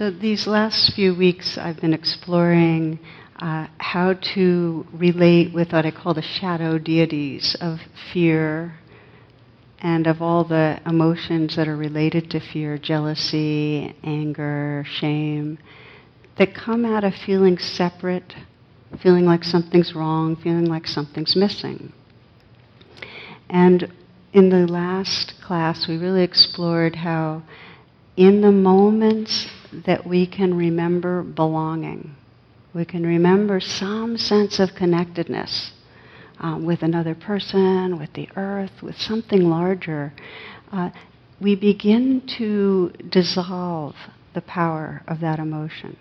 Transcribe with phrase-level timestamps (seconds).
[0.00, 3.00] So, these last few weeks, I've been exploring
[3.38, 7.80] uh, how to relate with what I call the shadow deities of
[8.10, 8.78] fear
[9.78, 15.58] and of all the emotions that are related to fear jealousy, anger, shame
[16.38, 18.32] that come out of feeling separate,
[19.02, 21.92] feeling like something's wrong, feeling like something's missing.
[23.50, 23.92] And
[24.32, 27.42] in the last class, we really explored how,
[28.16, 32.14] in the moments that we can remember belonging,
[32.74, 35.72] we can remember some sense of connectedness
[36.38, 40.12] um, with another person, with the earth, with something larger.
[40.72, 40.90] Uh,
[41.40, 43.94] we begin to dissolve
[44.34, 45.96] the power of that emotion.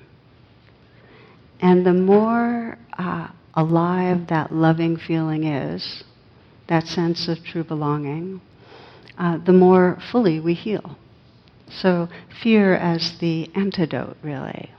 [1.62, 6.04] And the more uh, alive that loving feeling is,
[6.68, 8.42] that sense of true belonging,
[9.18, 10.98] uh, the more fully we heal.
[11.72, 12.10] So,
[12.42, 14.72] fear as the antidote, really.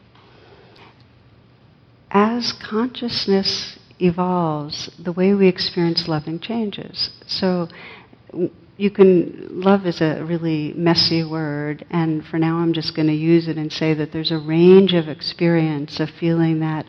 [2.11, 7.11] As consciousness evolves, the way we experience loving changes.
[7.27, 7.69] So,
[8.77, 13.15] you can, love is a really messy word, and for now I'm just going to
[13.15, 16.87] use it and say that there's a range of experience of feeling that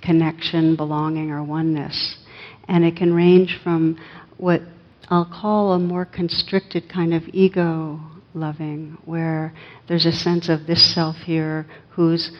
[0.00, 2.16] connection, belonging, or oneness.
[2.68, 3.98] And it can range from
[4.38, 4.62] what
[5.08, 8.00] I'll call a more constricted kind of ego
[8.36, 9.52] loving, where
[9.88, 12.30] there's a sense of this self here who's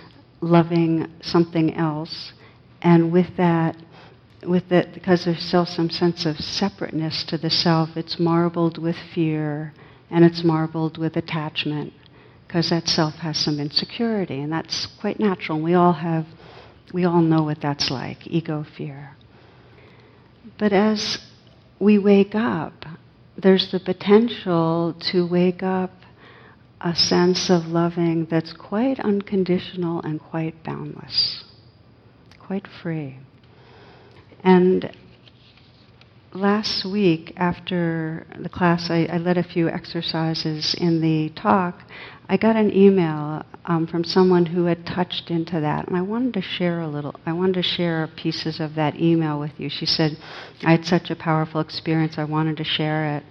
[0.41, 2.33] loving something else,
[2.83, 3.77] and with that,
[4.47, 8.97] with it, because there's still some sense of separateness to the self, it's marbled with
[9.15, 9.73] fear
[10.11, 11.93] and it's marbled with attachment,
[12.47, 15.61] because that self has some insecurity, and that's quite natural.
[15.61, 16.27] We all have,
[16.95, 19.17] we all know what that's like, ego fear.
[20.59, 21.19] But as
[21.81, 22.85] we wake up,
[23.43, 25.91] there's the potential to wake up
[26.81, 31.45] a sense of loving that's quite unconditional and quite boundless,
[32.39, 33.19] quite free.
[34.45, 34.91] And
[36.37, 41.83] last week, after the class, I, I, led a few exercises in the talk.
[42.29, 46.35] I got an email um, from someone who had touched into that, and I wanted
[46.35, 47.15] to share a little.
[47.25, 49.71] I wanted to share pieces of that email with you.
[49.71, 50.19] She said,
[50.63, 52.19] "I had such a powerful experience.
[52.19, 53.25] I wanted to share it."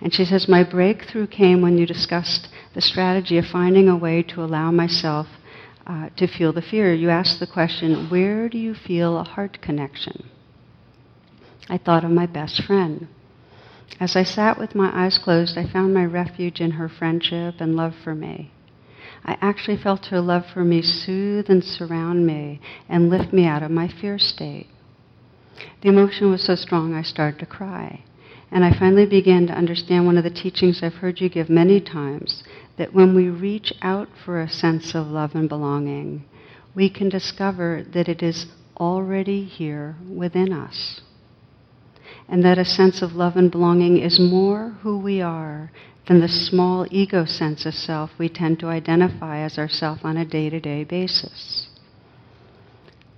[0.00, 4.22] And she says, "My breakthrough came when you discussed the strategy of finding a way
[4.24, 5.26] to allow myself."
[5.86, 9.58] Uh, to feel the fear, you asked the question, Where do you feel a heart
[9.60, 10.30] connection?
[11.70, 13.06] I thought of my best friend.
[14.00, 17.76] As I sat with my eyes closed, I found my refuge in her friendship and
[17.76, 18.50] love for me.
[19.24, 23.62] I actually felt her love for me soothe and surround me and lift me out
[23.62, 24.66] of my fear state.
[25.82, 28.02] The emotion was so strong I started to cry.
[28.50, 31.80] And I finally began to understand one of the teachings I've heard you give many
[31.80, 32.42] times
[32.78, 36.24] that when we reach out for a sense of love and belonging,
[36.74, 41.02] we can discover that it is already here within us
[42.30, 45.72] and that a sense of love and belonging is more who we are
[46.06, 50.24] than the small ego sense of self we tend to identify as ourself on a
[50.24, 51.66] day to day basis.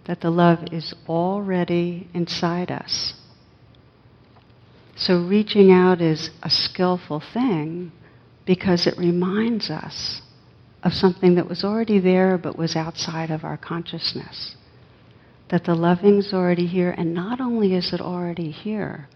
[0.07, 3.13] That the love is already inside us.
[4.97, 7.93] So reaching out is a skillful thing
[8.47, 10.23] because it reminds us
[10.83, 14.57] of something that was already there but was outside of our consciousness
[15.53, 19.07] that the loving's already here, and not only is it already here,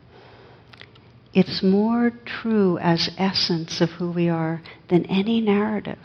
[1.32, 4.60] it's more true as essence of who we are
[4.90, 5.98] than any narrative,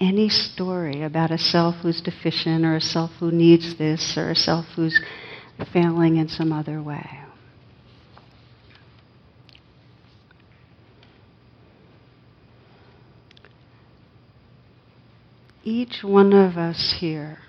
[0.00, 4.34] any story about a self who's deficient or a self who needs this or a
[4.34, 4.98] self who's
[5.70, 7.20] failing in some other way.
[15.62, 17.40] Each one of us here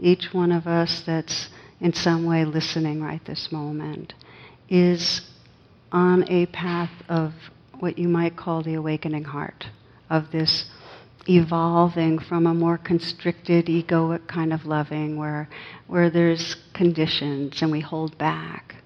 [0.00, 1.48] each one of us that's
[1.80, 4.14] in some way listening right this moment,
[4.68, 5.22] is
[5.92, 7.32] on a path of
[7.78, 9.66] what you might call the awakening heart,
[10.08, 10.66] of this
[11.28, 15.48] evolving from a more constricted, egoic kind of loving where,
[15.86, 18.76] where there's conditions and we hold back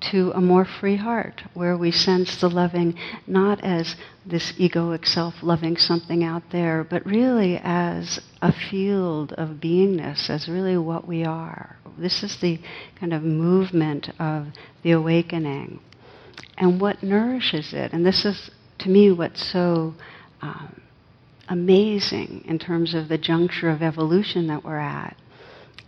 [0.00, 2.96] to a more free heart where we sense the loving
[3.26, 9.60] not as this egoic self loving something out there, but really as a field of
[9.60, 11.77] beingness, as really what we are.
[11.98, 12.58] This is the
[12.98, 14.46] kind of movement of
[14.82, 15.80] the awakening.
[16.56, 19.94] And what nourishes it, and this is to me what's so
[20.40, 20.80] um,
[21.48, 25.16] amazing in terms of the juncture of evolution that we're at,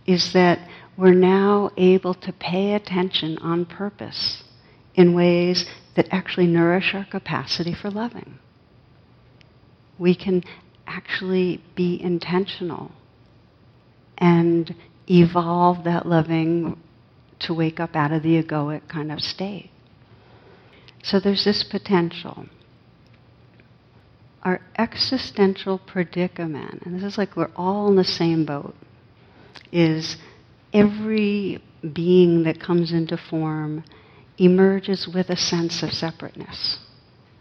[0.06, 4.42] is that we're now able to pay attention on purpose
[4.94, 8.38] in ways that actually nourish our capacity for loving.
[9.98, 10.42] We can
[10.86, 12.90] actually be intentional
[14.18, 14.74] and
[15.10, 16.80] evolve that loving
[17.40, 19.70] to wake up out of the egoic kind of state.
[21.02, 22.46] So there's this potential.
[24.42, 28.74] Our existential predicament, and this is like we're all in the same boat,
[29.72, 30.16] is
[30.72, 33.84] every being that comes into form
[34.38, 36.78] emerges with a sense of separateness.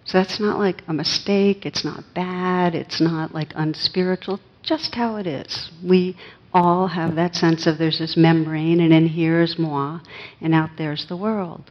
[0.05, 5.17] So that's not like a mistake, it's not bad, it's not like unspiritual, just how
[5.17, 5.69] it is.
[5.85, 6.17] We
[6.53, 9.99] all have that sense of there's this membrane, and in here is moi,
[10.41, 11.69] and out there's the world.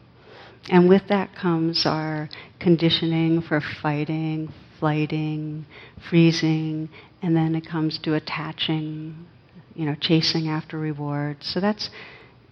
[0.70, 2.28] And with that comes our
[2.60, 5.66] conditioning for fighting, flighting,
[6.08, 6.88] freezing,
[7.22, 9.26] and then it comes to attaching,
[9.74, 11.46] you know, chasing after rewards.
[11.52, 11.90] So that's,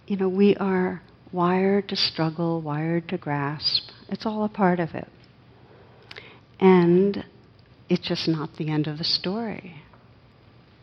[0.07, 1.01] you know, we are
[1.31, 3.89] wired to struggle, wired to grasp.
[4.09, 5.07] It's all a part of it.
[6.59, 7.23] And
[7.87, 9.75] it's just not the end of the story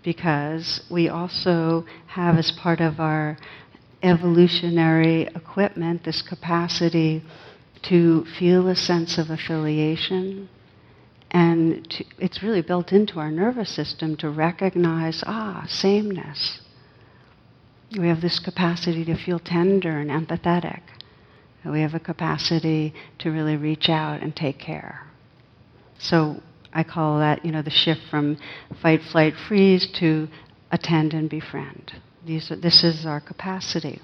[0.04, 3.36] because we also have, as part of our
[4.02, 7.22] evolutionary equipment, this capacity
[7.82, 10.48] to feel a sense of affiliation.
[11.30, 16.60] And to, it's really built into our nervous system to recognize, ah, sameness.
[17.98, 20.80] We have this capacity to feel tender and empathetic.
[21.64, 25.06] We have a capacity to really reach out and take care.
[25.98, 26.42] So
[26.74, 28.36] I call that, you know, the shift from
[28.82, 30.28] fight, flight, freeze to
[30.72, 31.92] attend and befriend.
[32.26, 34.00] These are, this is our capacity.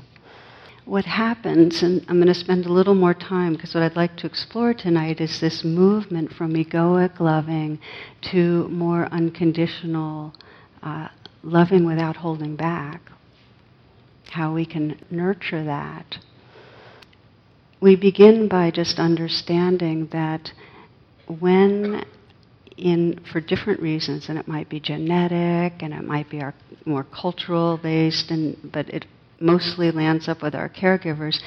[0.84, 4.16] What happens, and I'm going to spend a little more time because what I'd like
[4.18, 7.80] to explore tonight is this movement from egoic loving
[8.32, 10.32] to more unconditional
[10.82, 11.08] uh,
[11.42, 13.02] loving without holding back.
[14.30, 16.18] How we can nurture that.
[17.80, 20.52] We begin by just understanding that
[21.26, 22.04] when
[22.80, 26.54] in for different reasons, and it might be genetic, and it might be our
[26.84, 29.04] more cultural based, and but it
[29.38, 31.38] mostly lands up with our caregivers.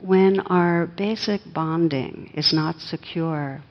[0.00, 3.62] When our basic bonding is not secure,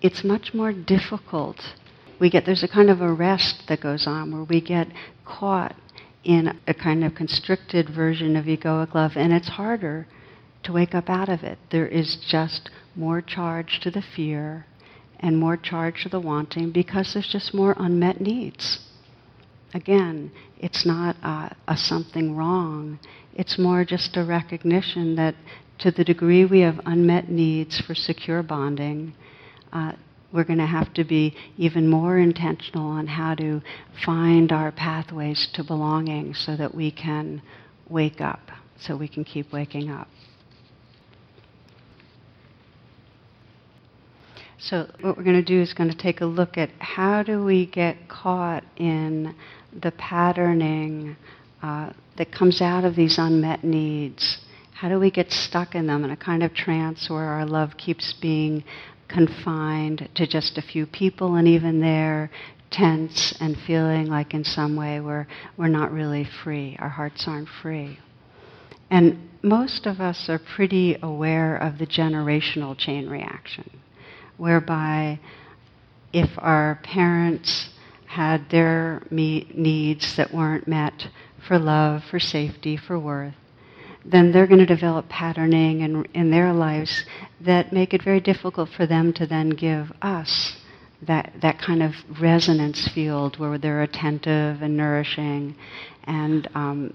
[0.00, 1.60] it's much more difficult.
[2.20, 4.88] We get there's a kind of arrest that goes on where we get
[5.24, 5.74] caught
[6.24, 10.06] in a kind of constricted version of egoic love, and it's harder
[10.62, 11.58] to wake up out of it.
[11.72, 14.66] There is just more charge to the fear
[15.22, 18.80] and more charge to the wanting because there's just more unmet needs.
[19.72, 22.98] Again, it's not a, a something wrong.
[23.34, 25.34] It's more just a recognition that
[25.78, 29.14] to the degree we have unmet needs for secure bonding,
[29.72, 29.92] uh,
[30.32, 33.60] we're going to have to be even more intentional on how to
[34.04, 37.42] find our pathways to belonging so that we can
[37.88, 38.40] wake up,
[38.80, 40.08] so we can keep waking up.
[44.64, 47.44] So what we're going to do is going to take a look at how do
[47.44, 49.34] we get caught in
[49.72, 51.16] the patterning
[51.62, 54.38] uh, that comes out of these unmet needs.
[54.72, 57.76] How do we get stuck in them in a kind of trance where our love
[57.76, 58.62] keeps being
[59.08, 62.30] confined to just a few people and even there
[62.70, 65.26] tense and feeling like in some way we're,
[65.56, 67.98] we're not really free, our hearts aren't free.
[68.90, 73.81] And most of us are pretty aware of the generational chain reaction
[74.42, 75.20] whereby
[76.12, 77.68] if our parents
[78.06, 81.06] had their me- needs that weren't met
[81.46, 83.36] for love, for safety, for worth,
[84.04, 87.04] then they're going to develop patterning in, in their lives
[87.40, 90.56] that make it very difficult for them to then give us
[91.02, 95.54] that, that kind of resonance field where they're attentive and nourishing
[96.02, 96.92] and um,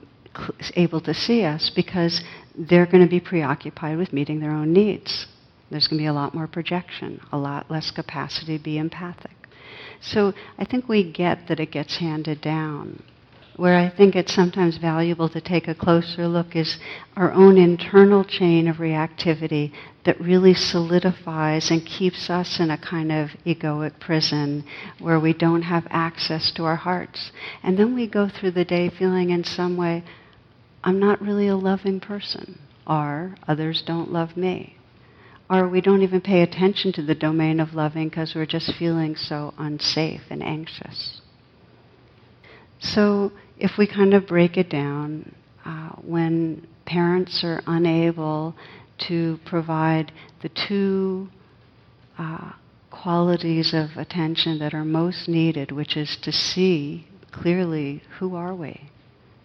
[0.76, 2.22] able to see us because
[2.58, 5.28] they're going to be preoccupied with meeting their own needs.
[5.70, 9.36] There's going to be a lot more projection, a lot less capacity to be empathic.
[10.02, 13.04] So I think we get that it gets handed down.
[13.58, 16.78] Where I think it's sometimes valuable to take a closer look is
[17.16, 19.74] our own internal chain of reactivity
[20.06, 24.64] that really solidifies and keeps us in a kind of egoic prison
[25.00, 27.32] where we don't have access to our hearts.
[27.64, 30.04] And then we go through the day feeling in some way,
[30.84, 34.77] I'm not really a loving person, or others don't love me
[35.50, 39.16] or we don't even pay attention to the domain of loving because we're just feeling
[39.16, 41.22] so unsafe and anxious.
[42.80, 45.34] So, if we kind of break it down,
[45.66, 48.56] uh, when parents are unable
[49.10, 50.12] to provide
[50.42, 51.28] the two
[52.18, 52.52] uh,
[52.92, 58.90] qualities of attention that are most needed, which is to see clearly who are we.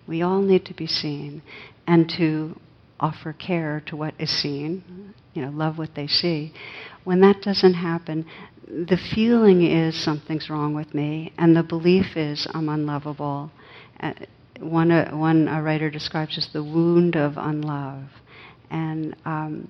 [0.06, 1.42] We all need to be seen,
[1.86, 2.58] and to
[3.02, 6.52] offer care to what is seen, you know, love what they see.
[7.04, 8.24] When that doesn't happen,
[8.66, 13.50] the feeling is something's wrong with me, and the belief is I'm unlovable.
[14.00, 14.12] Uh,
[14.60, 18.04] one uh, one writer describes as the wound of unlove,
[18.70, 19.68] and um,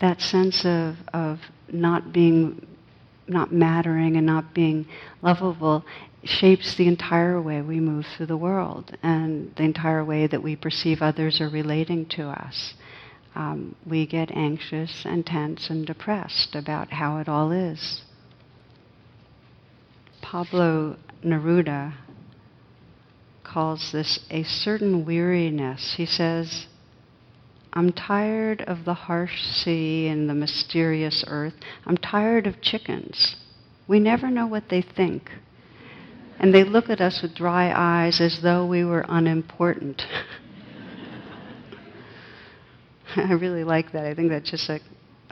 [0.00, 1.40] that sense of of
[1.72, 2.64] not being,
[3.26, 4.86] not mattering, and not being
[5.20, 5.84] lovable
[6.26, 10.56] shapes the entire way we move through the world and the entire way that we
[10.56, 12.74] perceive others are relating to us.
[13.34, 18.02] Um, we get anxious and tense and depressed about how it all is.
[20.22, 21.94] Pablo Neruda
[23.44, 25.94] calls this a certain weariness.
[25.96, 26.66] He says,
[27.72, 31.54] I'm tired of the harsh sea and the mysterious earth.
[31.84, 33.36] I'm tired of chickens.
[33.86, 35.30] We never know what they think.
[36.38, 40.02] And they look at us with dry eyes as though we were unimportant.
[43.16, 44.04] I really like that.
[44.04, 44.82] I think that's just like,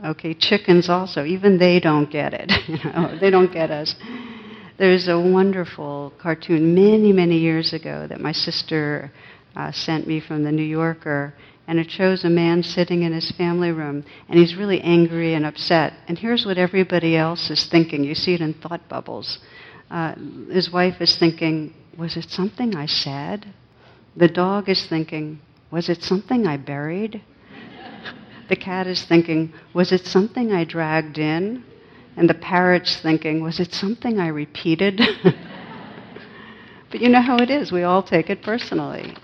[0.03, 2.51] okay, chickens also, even they don't get it.
[2.69, 3.95] you know, they don't get us.
[4.79, 9.13] There's a wonderful cartoon many, many years ago that my sister
[9.55, 11.35] uh, sent me from the New Yorker,
[11.69, 15.47] and it shows a man sitting in his family room, and he's really angry and
[15.47, 15.93] upset.
[16.09, 18.05] And here's what everybody else is thinking.
[18.05, 19.39] You see it in thought bubbles.
[19.95, 20.13] Uh,
[20.51, 23.47] his wife is thinking, Was it something I said?
[24.17, 25.39] The dog is thinking,
[25.71, 27.23] Was it something I buried?
[28.49, 31.63] the cat is thinking, Was it something I dragged in?
[32.17, 35.01] And the parrot's thinking, was it something I repeated?
[36.91, 37.73] but you know how it is.
[37.73, 39.17] We all take it personally.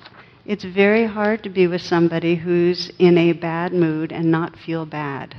[0.44, 4.86] It's very hard to be with somebody who's in a bad mood and not feel
[4.86, 5.36] bad.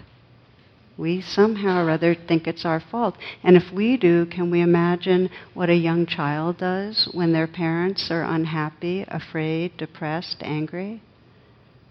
[1.01, 3.17] We somehow or other think it's our fault.
[3.43, 8.11] And if we do, can we imagine what a young child does when their parents
[8.11, 11.01] are unhappy, afraid, depressed, angry?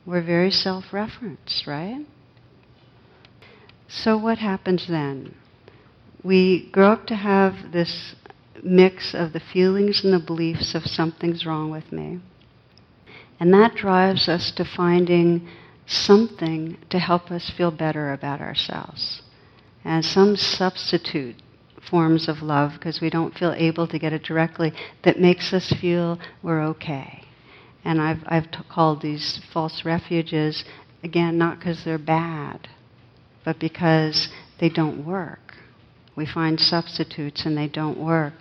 [0.06, 2.06] We're very self referenced, right?
[3.88, 5.34] So, what happens then?
[6.22, 8.14] we grow up to have this
[8.62, 12.20] mix of the feelings and the beliefs of something's wrong with me.
[13.38, 15.48] And that drives us to finding
[15.90, 19.22] something to help us feel better about ourselves.
[19.84, 21.36] And some substitute
[21.90, 25.72] forms of love, because we don't feel able to get it directly, that makes us
[25.80, 27.24] feel we're okay.
[27.84, 30.64] And I've, I've t- called these false refuges,
[31.02, 32.68] again, not because they're bad,
[33.44, 34.28] but because
[34.60, 35.54] they don't work.
[36.14, 38.34] We find substitutes and they don't work.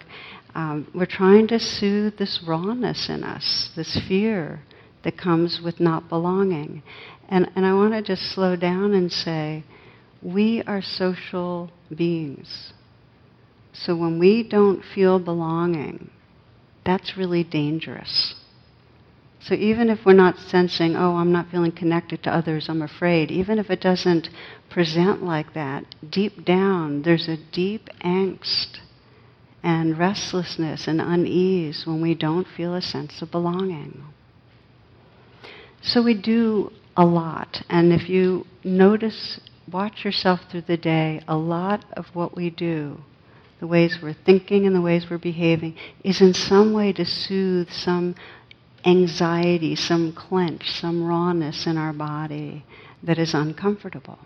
[0.53, 4.62] Um, we're trying to soothe this rawness in us, this fear
[5.03, 6.84] that comes with not belonging.
[7.29, 9.63] And, and I want to just slow down and say,
[10.21, 12.74] we are social beings.
[13.71, 16.09] So when we don't feel belonging,
[16.83, 18.36] that's really dangerous.
[19.41, 23.31] So even if we're not sensing, oh, I'm not feeling connected to others, I'm afraid,
[23.31, 24.29] even if it doesn't
[24.69, 28.79] present like that, deep down there's a deep angst
[29.63, 34.03] and restlessness and unease when we don't feel a sense of belonging.
[35.81, 39.39] So we do a lot, and if you notice,
[39.72, 42.98] watch yourself through the day, a lot of what we do,
[43.62, 47.70] the ways we're thinking and the ways we're behaving, is in some way to soothe
[47.70, 48.15] some
[48.86, 52.65] anxiety, some clench, some rawness in our body
[53.01, 54.20] that is uncomfortable.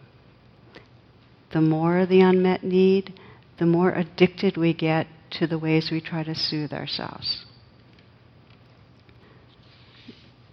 [1.53, 3.13] The more the unmet need,
[3.60, 5.06] the more addicted we get
[5.38, 7.46] to the ways we try to soothe ourselves.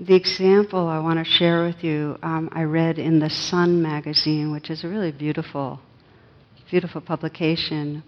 [0.00, 4.50] The example I want to share with you, um, I read in the Sun magazine,
[4.50, 5.80] which is a really beautiful,
[6.70, 8.02] beautiful publication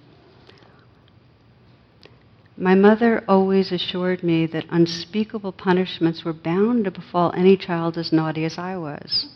[2.57, 8.13] my mother always assured me that unspeakable punishments were bound to befall any child as
[8.13, 9.27] naughty as I was.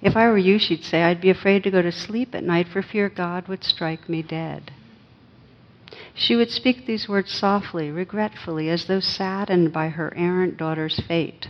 [0.00, 2.68] If I were you, she'd say, I'd be afraid to go to sleep at night
[2.68, 4.72] for fear God would strike me dead.
[6.14, 11.48] She would speak these words softly, regretfully, as though saddened by her errant daughter's fate.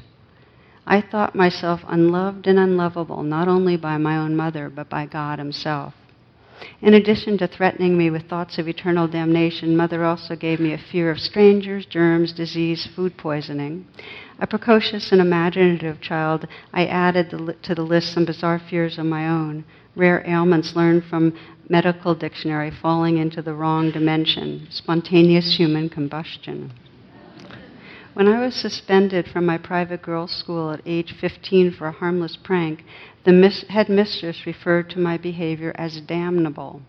[0.86, 5.38] I thought myself unloved and unlovable, not only by my own mother, but by God
[5.38, 5.94] Himself.
[6.80, 10.78] In addition to threatening me with thoughts of eternal damnation, Mother also gave me a
[10.78, 13.86] fear of strangers, germs, disease, food poisoning.
[14.38, 17.30] A precocious and imaginative child, I added
[17.62, 19.64] to the list some bizarre fears of my own,
[19.96, 21.34] rare ailments learned from
[21.68, 26.72] medical dictionary falling into the wrong dimension, spontaneous human combustion.
[28.14, 32.36] When I was suspended from my private girls' school at age 15 for a harmless
[32.36, 32.84] prank,
[33.24, 36.82] the mis- head mistress referred to my behavior as damnable.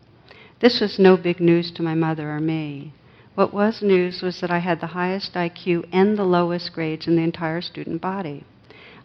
[0.60, 2.94] This was no big news to my mother or me.
[3.34, 7.15] What was news was that I had the highest IQ and the lowest grades in
[7.15, 8.44] the entire student body.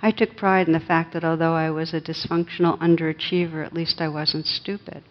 [0.02, 4.02] I took pride in the fact that although I was a dysfunctional underachiever, at least
[4.02, 5.04] I wasn't stupid.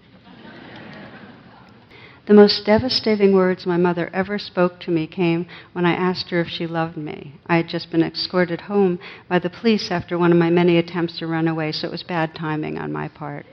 [2.25, 6.39] The most devastating words my mother ever spoke to me came when I asked her
[6.39, 7.33] if she loved me.
[7.47, 11.17] I had just been escorted home by the police after one of my many attempts
[11.19, 13.45] to run away, so it was bad timing on my part.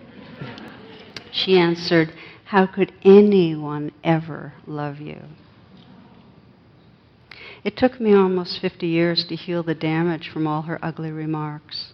[1.33, 2.13] She answered,
[2.45, 5.23] How could anyone ever love you?
[7.65, 11.93] It took me almost 50 years to heal the damage from all her ugly remarks.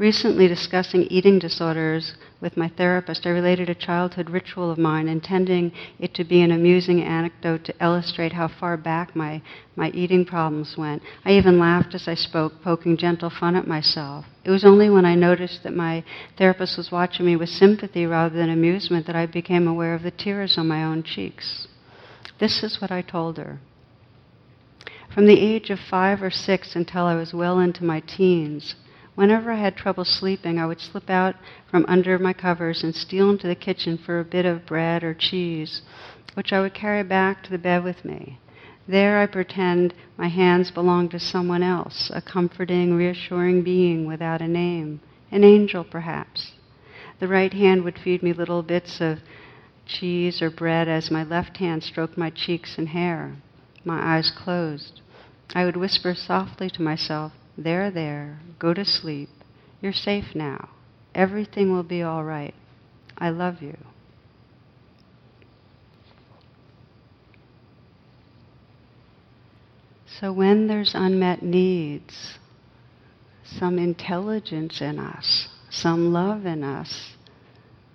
[0.00, 5.72] Recently, discussing eating disorders with my therapist, I related a childhood ritual of mine, intending
[5.98, 9.42] it to be an amusing anecdote to illustrate how far back my,
[9.76, 11.02] my eating problems went.
[11.26, 14.24] I even laughed as I spoke, poking gentle fun at myself.
[14.42, 16.02] It was only when I noticed that my
[16.38, 20.10] therapist was watching me with sympathy rather than amusement that I became aware of the
[20.10, 21.68] tears on my own cheeks.
[22.38, 23.60] This is what I told her.
[25.12, 28.76] From the age of five or six until I was well into my teens,
[29.16, 31.34] Whenever I had trouble sleeping, I would slip out
[31.70, 35.14] from under my covers and steal into the kitchen for a bit of bread or
[35.14, 35.82] cheese,
[36.34, 38.38] which I would carry back to the bed with me.
[38.86, 44.48] There I pretend my hands belong to someone else, a comforting, reassuring being without a
[44.48, 45.00] name,
[45.30, 46.52] an angel perhaps.
[47.18, 49.18] The right hand would feed me little bits of
[49.86, 53.36] cheese or bread as my left hand stroked my cheeks and hair,
[53.84, 55.00] my eyes closed.
[55.54, 58.40] I would whisper softly to myself, there, there.
[58.58, 59.28] Go to sleep.
[59.80, 60.70] You're safe now.
[61.14, 62.54] Everything will be all right.
[63.18, 63.76] I love you.
[70.20, 72.38] So when there's unmet needs,
[73.44, 77.12] some intelligence in us, some love in us,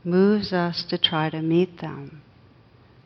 [0.03, 2.21] moves us to try to meet them.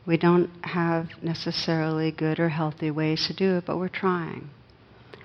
[0.06, 4.50] We don't have necessarily good or healthy ways to do it, but we're trying.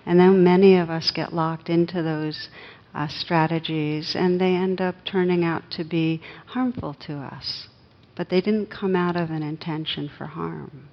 [0.06, 2.48] And then many of us get locked into those
[2.94, 7.68] uh, strategies and they end up turning out to be harmful to us.
[8.16, 10.88] But they didn't come out of an intention for harm.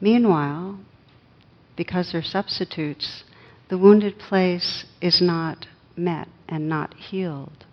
[0.00, 0.78] Meanwhile,
[1.76, 3.24] because they're substitutes,
[3.68, 7.63] the wounded place is not met and not healed.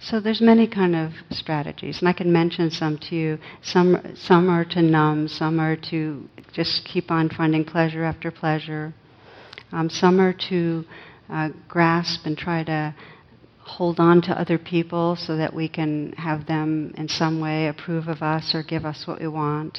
[0.00, 3.38] So there's many kind of strategies, and I can mention some to you.
[3.62, 8.94] Some some are to numb, some are to just keep on finding pleasure after pleasure.
[9.72, 10.84] Um, some are to
[11.28, 12.94] uh, grasp and try to
[13.58, 18.08] hold on to other people so that we can have them in some way approve
[18.08, 19.78] of us or give us what we want.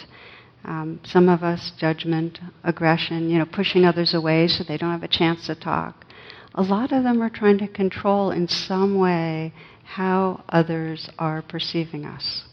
[0.66, 5.04] Um, some of us, judgment, aggression, you know, pushing others away so they don't have
[5.04, 6.06] a chance to talk.
[6.60, 9.54] A lot of them are trying to control in some way
[9.86, 12.44] how others are perceiving us.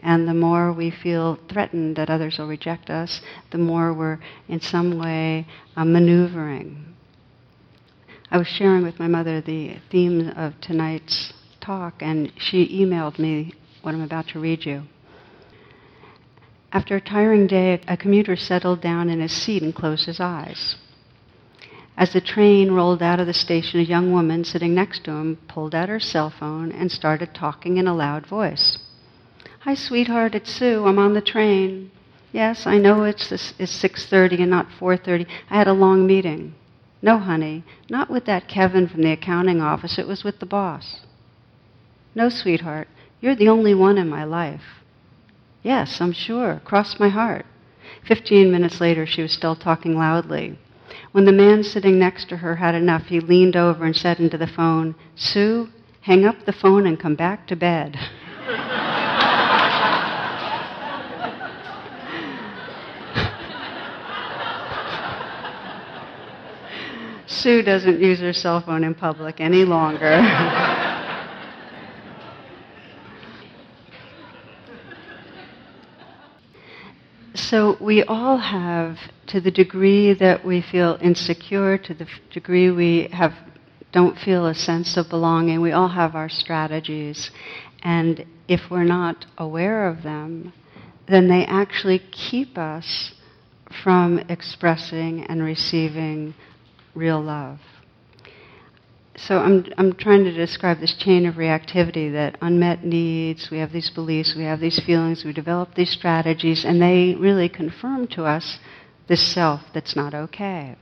[0.00, 3.20] And the more we feel threatened that others will reject us,
[3.52, 6.84] the more we're in some way uh, maneuvering.
[8.28, 13.54] I was sharing with my mother the theme of tonight's talk, and she emailed me
[13.82, 14.82] what I'm about to read you.
[16.72, 20.74] After a tiring day, a commuter settled down in his seat and closed his eyes.
[21.96, 25.38] As the train rolled out of the station, a young woman sitting next to him
[25.48, 28.78] pulled out her cell phone and started talking in a loud voice.
[29.60, 30.84] Hi, sweetheart, it's Sue.
[30.86, 31.90] I'm on the train.
[32.32, 35.26] Yes, I know it's, it's 6.30 and not 4.30.
[35.48, 36.54] I had a long meeting.
[37.00, 39.98] No, honey, not with that Kevin from the accounting office.
[39.98, 41.00] It was with the boss.
[42.14, 42.88] No, sweetheart,
[43.20, 44.82] you're the only one in my life.
[45.62, 46.60] Yes, I'm sure.
[46.64, 47.46] Cross my heart.
[48.06, 50.58] Fifteen minutes later, she was still talking loudly.
[51.16, 54.36] When the man sitting next to her had enough, he leaned over and said into
[54.36, 55.70] the phone, Sue,
[56.02, 57.96] hang up the phone and come back to bed.
[67.26, 70.20] Sue doesn't use her cell phone in public any longer.
[77.48, 83.08] So we all have, to the degree that we feel insecure, to the degree we
[83.12, 83.34] have
[83.92, 87.30] don't feel a sense of belonging, we all have our strategies.
[87.84, 90.54] And if we're not aware of them,
[91.06, 93.12] then they actually keep us
[93.84, 96.34] from expressing and receiving
[96.96, 97.60] real love
[99.18, 103.72] so I'm, I'm trying to describe this chain of reactivity that unmet needs, we have
[103.72, 108.24] these beliefs, we have these feelings, we develop these strategies, and they really confirm to
[108.24, 108.58] us
[109.08, 110.76] this self that's not okay.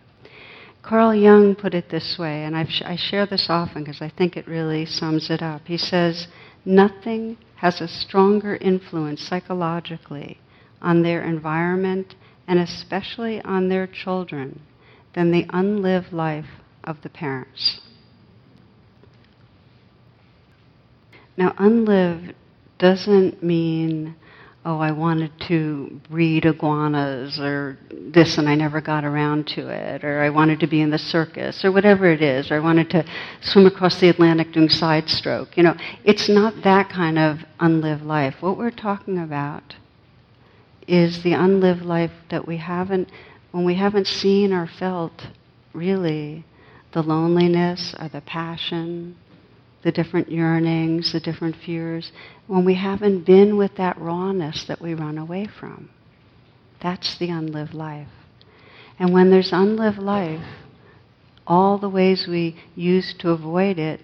[0.83, 4.37] Carl Jung put it this way, and I've, i share this often because I think
[4.37, 5.63] it really sums it up.
[5.67, 6.27] He says,
[6.65, 10.39] Nothing has a stronger influence psychologically
[10.83, 12.15] on their environment
[12.47, 14.61] and especially on their children
[15.15, 17.81] than the unlived life of the parents.
[21.37, 22.35] Now, unlived
[22.79, 24.15] doesn't mean
[24.67, 30.05] oh, I wanted to breed iguanas or this and I never got around to it,
[30.05, 32.91] or I wanted to be in the circus, or whatever it is, or I wanted
[32.91, 33.05] to
[33.43, 35.57] swim across the Atlantic doing side stroke.
[35.57, 38.37] You know, it's not that kind of unlived life.
[38.41, 39.77] What we're talking about
[40.87, 43.11] is the unlived life that we haven't,
[43.51, 45.27] when we haven't seen or felt
[45.75, 46.45] really
[46.93, 49.17] the loneliness or the passion,
[49.85, 52.11] the different yearnings, the different fears,
[52.47, 55.91] when we haven't been with that rawness that we run away from.
[56.83, 58.09] That's the unlived life.
[58.99, 60.45] And when there's unlived life,
[61.47, 64.01] all the ways we use to avoid it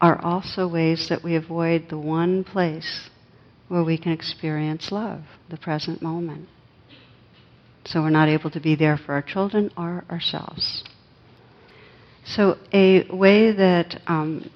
[0.00, 3.08] are also ways that we avoid the one place
[3.68, 6.48] where we can experience love, the present moment.
[7.84, 10.82] So we're not able to be there for our children or ourselves.
[12.24, 14.50] So a way that um,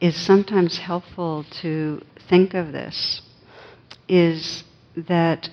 [0.00, 3.22] is sometimes helpful to think of this
[4.08, 4.64] is
[4.96, 5.48] that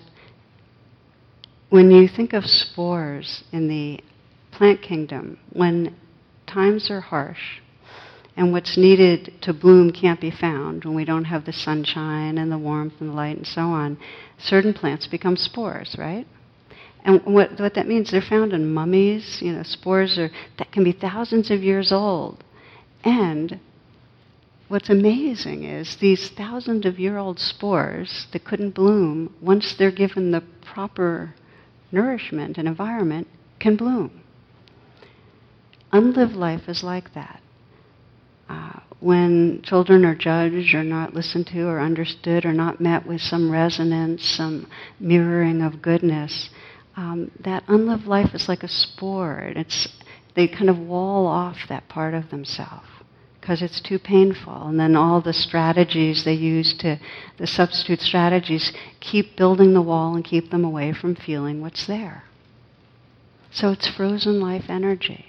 [1.70, 4.00] when you think of spores in the
[4.52, 5.96] plant kingdom, when
[6.46, 7.60] times are harsh
[8.36, 12.52] and what's needed to bloom can't be found, when we don't have the sunshine and
[12.52, 13.98] the warmth and the light and so on,
[14.38, 16.28] certain plants become spores, right?
[17.04, 19.40] And what, what that means, they're found in mummies.
[19.42, 22.44] You know, spores are that can be thousands of years old,
[23.04, 23.60] and
[24.68, 30.32] what's amazing is these thousands of year old spores that couldn't bloom, once they're given
[30.32, 31.34] the proper
[31.92, 33.28] nourishment and environment,
[33.60, 34.22] can bloom.
[35.92, 37.42] Unlived life is like that.
[38.50, 43.22] Uh, when children are judged or not listened to or understood or not met with
[43.22, 44.68] some resonance, some
[45.00, 46.50] mirroring of goodness,
[46.96, 49.52] um, that unlived life is like a spore.
[49.56, 49.88] It's,
[50.36, 52.88] they kind of wall off that part of themselves
[53.44, 54.68] because it's too painful.
[54.68, 56.98] And then all the strategies they use to,
[57.38, 62.24] the substitute strategies, keep building the wall and keep them away from feeling what's there.
[63.52, 65.26] So it's frozen life energy.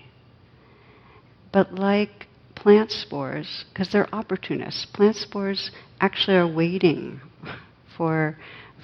[1.51, 7.21] But like plant spores, because they're opportunists, plant spores actually are waiting
[7.97, 8.39] for,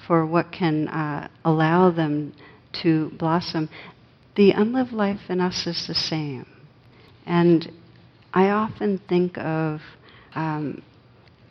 [0.05, 2.33] for what can uh, allow them
[2.83, 3.69] to blossom.
[4.35, 6.45] The unlived life in us is the same.
[7.25, 7.71] And
[8.33, 9.81] I often think of
[10.35, 10.81] um,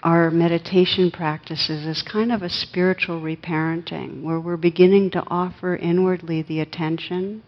[0.02, 6.42] our meditation practices as kind of a spiritual reparenting, where we're beginning to offer inwardly
[6.42, 7.42] the attention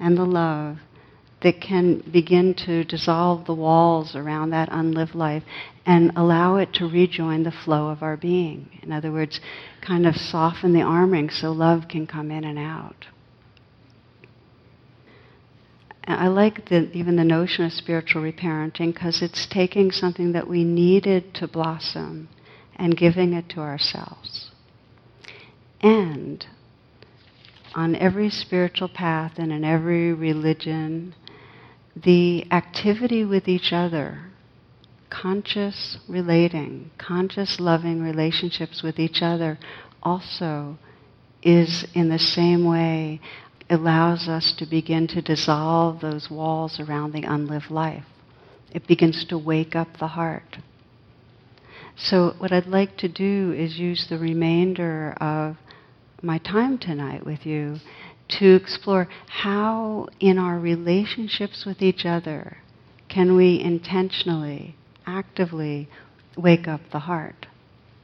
[0.00, 0.78] and the love
[1.42, 5.44] that can begin to dissolve the walls around that unlived life
[5.86, 8.68] and allow it to rejoin the flow of our being.
[8.82, 9.40] In other words,
[9.86, 13.06] kind of soften the armoring so love can come in and out.
[16.06, 20.62] I like the, even the notion of spiritual reparenting because it's taking something that we
[20.62, 22.28] needed to blossom
[22.76, 24.50] and giving it to ourselves.
[25.80, 26.44] And
[27.74, 31.14] on every spiritual path and in every religion,
[31.96, 34.30] the activity with each other,
[35.10, 39.58] conscious relating, conscious loving relationships with each other,
[40.02, 40.76] also
[41.42, 43.20] is in the same way
[43.74, 48.04] allows us to begin to dissolve those walls around the unlived life.
[48.72, 50.56] It begins to wake up the heart.
[51.96, 55.56] So, what I'd like to do is use the remainder of
[56.22, 57.76] my time tonight with you
[58.40, 62.56] to explore how, in our relationships with each other,
[63.08, 64.74] can we intentionally,
[65.06, 65.88] actively
[66.36, 67.43] wake up the heart.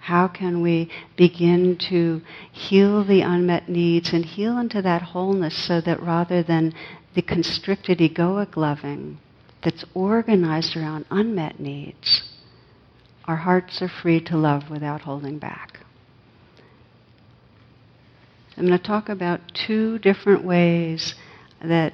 [0.01, 5.83] How can we begin to heal the unmet needs and heal into that wholeness so
[5.83, 6.73] that rather than
[7.15, 9.19] the constricted egoic loving
[9.63, 12.23] that's organized around unmet needs,
[13.27, 15.81] our hearts are free to love without holding back.
[18.57, 21.15] I'm going to talk about two different ways
[21.63, 21.93] that,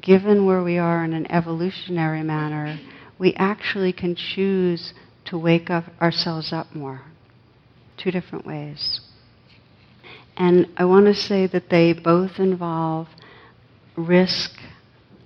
[0.00, 2.78] given where we are in an evolutionary manner,
[3.18, 4.94] we actually can choose
[5.26, 7.02] to wake up ourselves up more
[7.96, 9.00] two different ways.
[10.36, 13.08] And I want to say that they both involve
[13.96, 14.52] risk.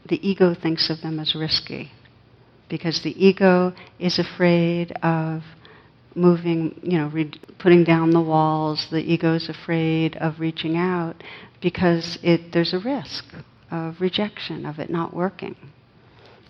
[0.06, 1.90] The ego thinks of them as risky
[2.68, 5.42] because the ego is afraid of
[6.14, 8.86] moving, you know, re- putting down the walls.
[8.90, 11.22] The ego is afraid of reaching out
[11.60, 13.24] because it, there's a risk
[13.70, 15.56] of rejection, of it not working.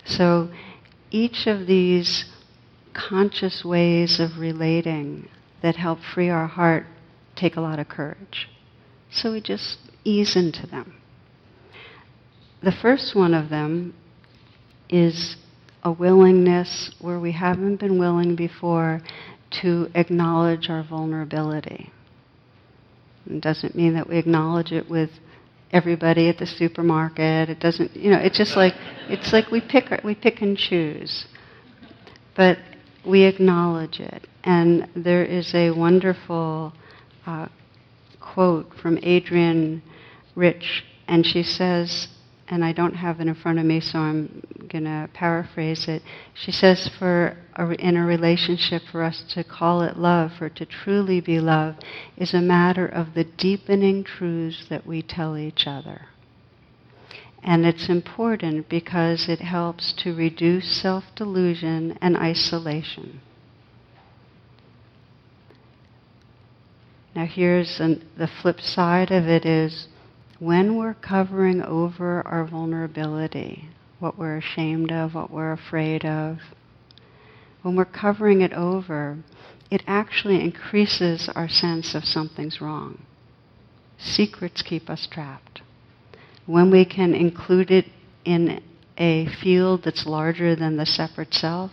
[0.05, 0.51] So
[1.11, 2.27] each of these
[2.93, 5.29] conscious ways of relating
[5.63, 6.87] that help free our heart
[7.37, 8.49] take a lot of courage.
[9.11, 10.95] So we just ease into them.
[12.63, 13.95] The first one of them
[14.89, 15.37] is
[15.83, 19.01] a willingness where we haven't been willing before
[19.63, 21.91] to acknowledge our vulnerability.
[23.27, 25.11] It doesn't mean that we acknowledge it with
[25.73, 27.49] everybody at the supermarket.
[27.49, 28.75] It doesn't, you know, it's just like
[29.09, 31.27] it's like we pick we pick and choose,
[32.37, 32.59] but
[33.07, 34.27] we acknowledge it.
[34.45, 36.73] And there is a wonderful
[37.27, 37.49] uh,
[38.21, 39.83] quote from Adrienne
[40.35, 42.09] Rich, and she says,
[42.51, 46.03] and I don't have it in front of me, so I'm going to paraphrase it.
[46.35, 50.67] She says, for a, in a relationship, for us to call it love, for to
[50.67, 51.77] truly be love,
[52.17, 56.07] is a matter of the deepening truths that we tell each other.
[57.43, 63.21] And it's important because it helps to reduce self delusion and isolation.
[67.15, 69.89] Now, here's an, the flip side of it is
[70.39, 73.69] when we're covering over our vulnerability,
[73.99, 76.39] what we're ashamed of, what we're afraid of,
[77.63, 79.19] when we're covering it over,
[79.71, 83.03] it actually increases our sense of something's wrong.
[83.99, 85.61] Secrets keep us trapped.
[86.47, 87.87] When we can include it
[88.25, 88.63] in
[88.97, 91.71] a field that's larger than the separate self,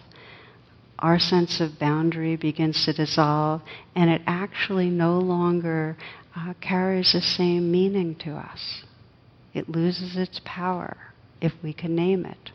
[0.99, 3.61] our sense of boundary begins to dissolve,
[3.95, 5.95] and it actually no longer
[6.35, 8.83] uh, carries the same meaning to us.
[9.53, 10.97] It loses its power
[11.41, 12.51] if we can name it.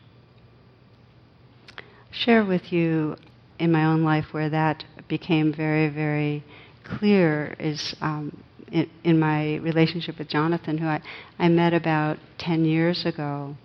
[2.11, 3.17] Share with you
[3.59, 6.45] in my own life where that became very, very
[6.85, 11.01] clear is um, in, in, my relationship with Jonathan, who I,
[11.39, 13.57] I met about 10 years ago.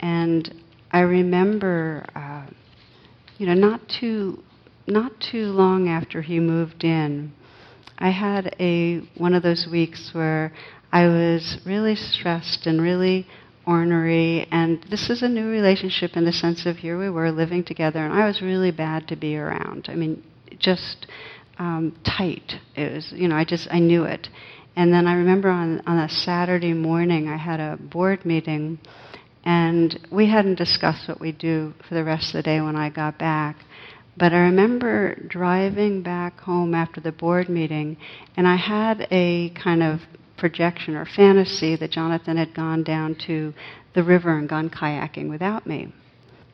[0.00, 0.52] And
[0.90, 2.46] I remember, uh,
[3.38, 4.42] you know, not too,
[4.86, 7.32] not too long after he moved in,
[7.98, 10.52] I had a one of those weeks where
[10.92, 13.26] I was really stressed and really
[13.66, 17.64] ornery, and this is a new relationship in the sense of here we were living
[17.64, 19.86] together, and I was really bad to be around.
[19.88, 20.22] I mean,
[20.58, 21.06] just
[21.58, 22.54] um, tight.
[22.76, 24.28] It was, you know, I just I knew it.
[24.76, 28.78] And then I remember on on a Saturday morning, I had a board meeting,
[29.46, 32.90] and we hadn't discussed what we'd do for the rest of the day when I
[32.90, 33.56] got back.
[34.16, 37.96] But I remember driving back home after the board meeting,
[38.36, 40.00] and I had a kind of
[40.36, 43.54] projection or fantasy that Jonathan had gone down to
[43.94, 45.92] the river and gone kayaking without me.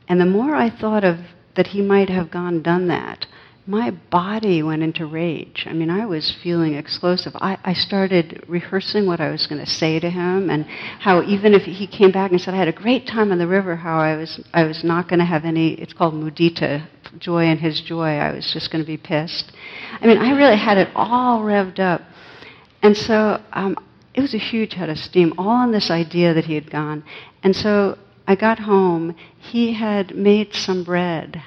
[0.07, 1.16] And the more I thought of
[1.57, 3.26] that he might have gone done that,
[3.66, 5.66] my body went into rage.
[5.68, 7.33] I mean, I was feeling explosive.
[7.37, 11.55] I, I started rehearsing what I was going to say to him, and how even
[11.55, 13.98] if he came back and said I had a great time on the river, how
[13.98, 15.75] I was I was not going to have any.
[15.75, 18.16] It's called mudita, joy in his joy.
[18.16, 19.53] I was just going to be pissed.
[20.01, 22.03] I mean, I really had it all revved up,
[22.83, 23.77] and so um,
[24.12, 27.05] it was a huge head of steam, all on this idea that he had gone.
[27.44, 27.96] And so
[28.27, 29.14] I got home.
[29.38, 31.42] He had made some bread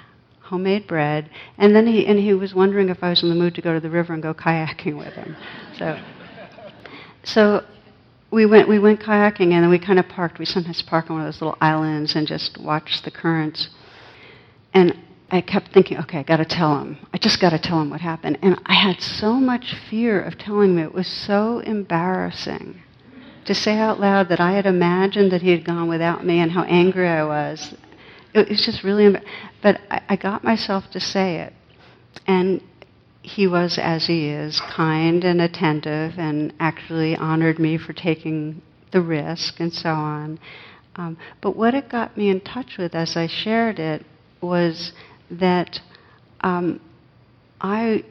[0.45, 3.55] homemade bread, and then he and he was wondering if I was in the mood
[3.55, 5.36] to go to the river and go kayaking with him.
[5.77, 5.99] So,
[7.23, 7.63] so
[8.31, 10.39] we went we went kayaking, and then we kind of parked.
[10.39, 13.69] We sometimes park on one of those little islands and just watch the currents.
[14.73, 14.97] And
[15.31, 16.97] I kept thinking, okay, I got to tell him.
[17.13, 18.38] I just got to tell him what happened.
[18.41, 20.79] And I had so much fear of telling him.
[20.79, 22.81] It was so embarrassing
[23.45, 26.51] to say out loud that I had imagined that he had gone without me and
[26.51, 27.73] how angry I was
[28.36, 29.15] it was just really,
[29.63, 31.54] but I, I got myself to say it.
[32.28, 32.62] And
[33.21, 39.02] he was, as he is, kind and attentive and actually honored me for taking the
[39.02, 40.39] risk and so on.
[40.95, 44.06] Um, but what it got me in touch with as I shared it
[44.41, 44.93] was
[45.32, 45.80] that
[46.41, 46.80] um,
[47.60, 48.04] I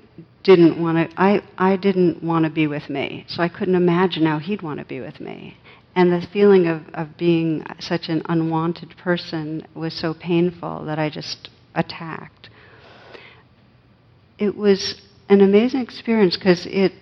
[0.43, 1.21] didn't want to.
[1.21, 4.81] I I didn't want to be with me, so I couldn't imagine how he'd want
[4.81, 5.57] to be with me.
[5.97, 11.09] And the feeling of, of being such an unwanted person was so painful that I
[11.09, 12.49] just attacked.
[14.39, 16.93] It was an amazing experience because it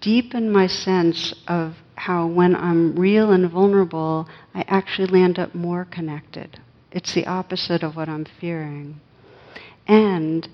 [0.00, 5.84] deepened my sense of how when I'm real and vulnerable, I actually land up more
[5.84, 6.58] connected.
[6.90, 9.00] It's the opposite of what I'm fearing.
[9.86, 10.48] And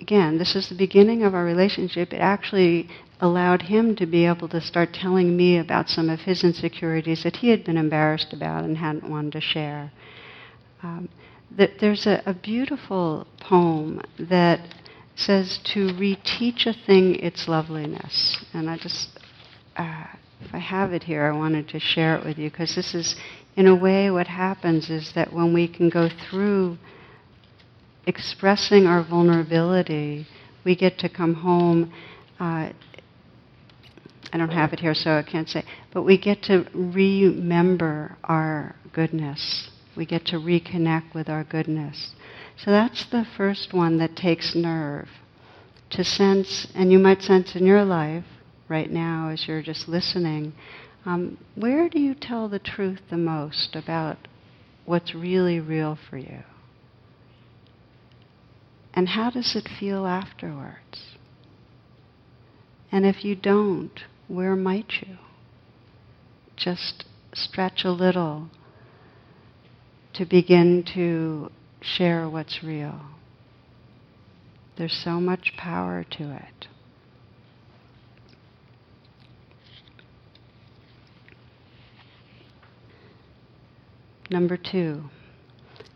[0.00, 2.12] again, this is the beginning of our relationship.
[2.12, 2.88] It actually
[3.20, 7.36] allowed him to be able to start telling me about some of his insecurities that
[7.36, 9.92] he had been embarrassed about and hadn't wanted to share.
[10.82, 11.08] Um,
[11.80, 14.60] there's a, a beautiful poem that
[15.16, 18.42] says to reteach a thing its loveliness.
[18.54, 19.10] And I just,
[19.76, 20.04] uh,
[20.40, 23.16] if I have it here, I wanted to share it with you because this is,
[23.56, 26.78] in a way, what happens is that when we can go through
[28.06, 30.26] expressing our vulnerability,
[30.64, 31.92] we get to come home
[32.38, 32.70] uh,
[34.32, 35.64] I don't have it here, so I can't say.
[35.92, 39.70] But we get to remember our goodness.
[39.96, 42.14] We get to reconnect with our goodness.
[42.56, 45.08] So that's the first one that takes nerve.
[45.90, 48.24] To sense, and you might sense in your life,
[48.68, 50.54] right now as you're just listening.
[51.04, 54.16] Um, where do you tell the truth the most about
[54.86, 56.44] what's really real for you?
[58.94, 61.16] And how does it feel afterwards?
[62.92, 65.16] And if you don't, where might you?
[66.56, 68.48] Just stretch a little
[70.14, 73.00] to begin to share what's real.
[74.78, 76.68] There's so much power to it.
[84.30, 85.02] Number two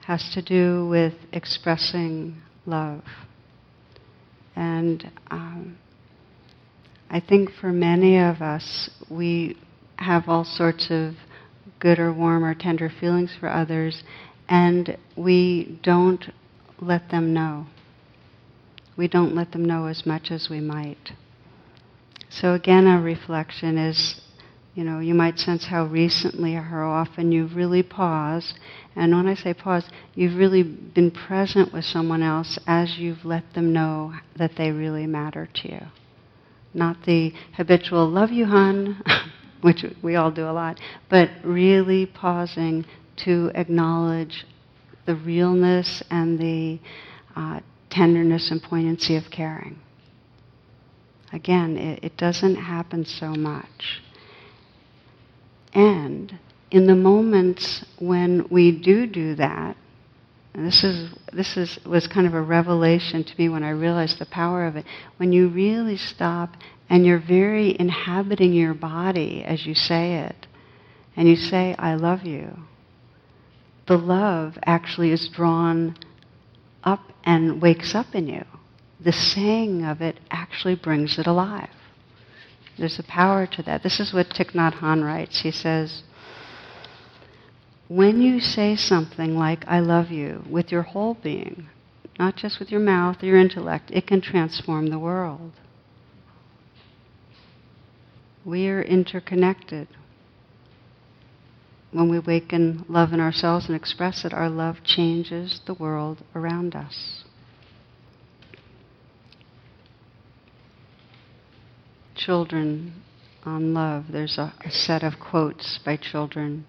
[0.06, 3.02] has to do with expressing love.
[4.56, 5.78] And um,
[7.10, 9.56] I think for many of us, we
[9.96, 11.14] have all sorts of
[11.78, 14.02] good or warm or tender feelings for others,
[14.48, 16.32] and we don't
[16.80, 17.66] let them know.
[18.96, 21.12] We don't let them know as much as we might.
[22.30, 24.20] So again, a reflection is,
[24.74, 28.58] you know, you might sense how recently or how often you've really paused.
[28.96, 33.54] And when I say pause, you've really been present with someone else as you've let
[33.54, 35.80] them know that they really matter to you.
[36.74, 39.00] Not the habitual, love you, hon,
[39.62, 42.84] which we all do a lot, but really pausing
[43.24, 44.44] to acknowledge
[45.06, 46.80] the realness and the
[47.36, 47.60] uh,
[47.90, 49.78] tenderness and poignancy of caring.
[51.32, 54.02] Again, it, it doesn't happen so much.
[55.72, 56.38] And
[56.70, 59.76] in the moments when we do do that,
[60.54, 64.20] and this is this is was kind of a revelation to me when I realized
[64.20, 64.86] the power of it.
[65.16, 66.56] When you really stop
[66.88, 70.46] and you're very inhabiting your body as you say it,
[71.16, 72.56] and you say, "I love you,"
[73.86, 75.96] the love actually is drawn
[76.84, 78.44] up and wakes up in you.
[79.00, 81.68] The saying of it actually brings it alive.
[82.78, 83.82] There's a power to that.
[83.82, 85.40] This is what Thich Nhat Hanh writes.
[85.40, 86.02] He says,
[87.88, 91.68] when you say something like, I love you, with your whole being,
[92.18, 95.52] not just with your mouth or your intellect, it can transform the world.
[98.44, 99.88] We are interconnected.
[101.92, 106.74] When we awaken love in ourselves and express it, our love changes the world around
[106.74, 107.24] us.
[112.16, 113.02] Children
[113.44, 116.66] on love, there's a, a set of quotes by children.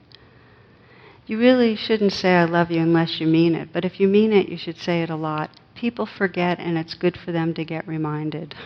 [1.27, 4.31] You really shouldn't say I love you unless you mean it, but if you mean
[4.31, 5.49] it, you should say it a lot.
[5.73, 8.53] People forget, and it's good for them to get reminded.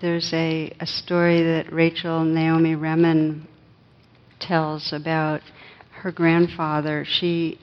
[0.00, 3.46] there's a, a story that Rachel Naomi Remen
[4.38, 5.42] tells about
[5.90, 7.04] her grandfather.
[7.04, 7.58] She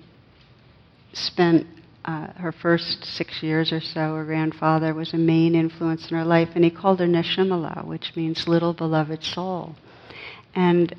[1.14, 1.68] spent
[2.06, 6.26] uh, her first six years or so, her grandfather was a main influence in her
[6.26, 9.76] life, and he called her Neshimala, which means little beloved soul.
[10.56, 10.96] And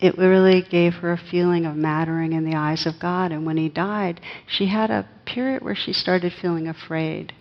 [0.00, 3.32] it really gave her a feeling of mattering in the eyes of God.
[3.32, 7.32] And when he died, she had a period where she started feeling afraid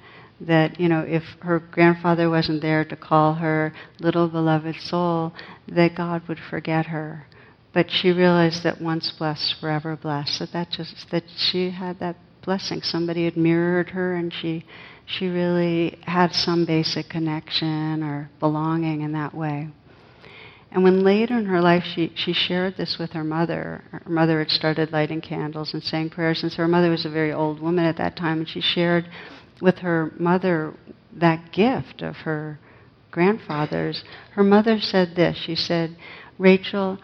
[0.42, 5.34] that, you know, if her grandfather wasn't there to call her little beloved soul,
[5.68, 7.26] that God would forget her.
[7.74, 10.40] But she realized that once blessed, forever blessed.
[10.40, 12.82] That that just that she had that blessing.
[12.82, 14.66] Somebody had mirrored her, and she
[15.06, 19.70] she really had some basic connection or belonging in that way.
[20.72, 24.40] And when later in her life she, she shared this with her mother, her mother
[24.40, 27.60] had started lighting candles and saying prayers, and so her mother was a very old
[27.60, 29.10] woman at that time, and she shared
[29.62, 30.74] with her mother
[31.14, 32.60] that gift of her
[33.12, 34.04] grandfather's,
[34.34, 35.38] her mother said this.
[35.38, 35.98] She said,
[36.38, 37.00] Rachel,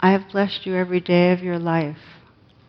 [0.00, 1.98] I have blessed you every day of your life.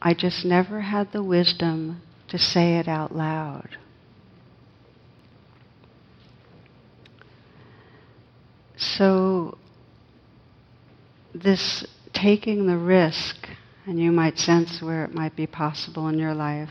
[0.02, 3.78] I just never had the wisdom to say it out loud.
[8.78, 9.58] So,
[11.44, 13.36] this taking the risk,
[13.86, 16.70] and you might sense where it might be possible in your life,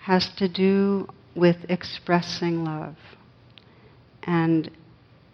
[0.00, 2.96] has to do with expressing love.
[4.22, 4.70] And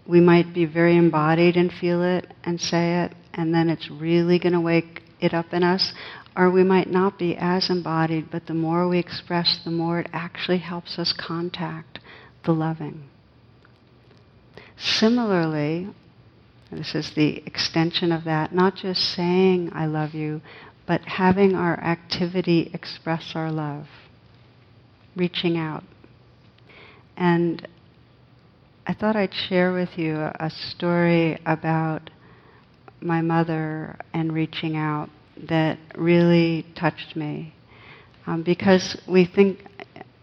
[0.07, 4.39] we might be very embodied and feel it and say it, and then it's really
[4.39, 5.93] going to wake it up in us.
[6.37, 10.11] Or we might not be as embodied, but the more we express, the more it
[10.13, 11.99] actually helps us contact
[12.45, 13.09] the loving.
[14.77, 15.89] Similarly,
[16.71, 20.41] this is the extension of that, not just saying, I love you,
[20.87, 23.87] but having our activity express our love
[25.17, 25.83] reaching out.
[27.17, 27.67] And
[28.87, 32.11] I thought I'd share with you a, story about
[33.01, 35.09] my mother and reaching out
[35.49, 37.55] that really touched me.
[38.27, 39.65] Um, because we think,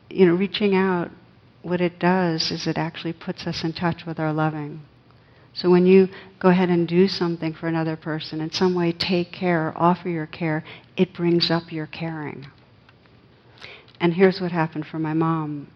[0.09, 1.09] you know, reaching out
[1.61, 4.81] what it does is it actually puts us in touch with our loving.
[5.53, 9.31] So when you go ahead and do something for another person, in some way take
[9.31, 10.63] care, offer your care,
[10.97, 12.47] it brings up your caring.
[13.99, 15.67] And here's what happened for my mom.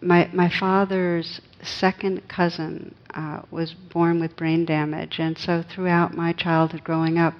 [0.00, 6.32] My, my father's second cousin uh, was born with brain damage, and so throughout my
[6.32, 7.34] childhood growing up,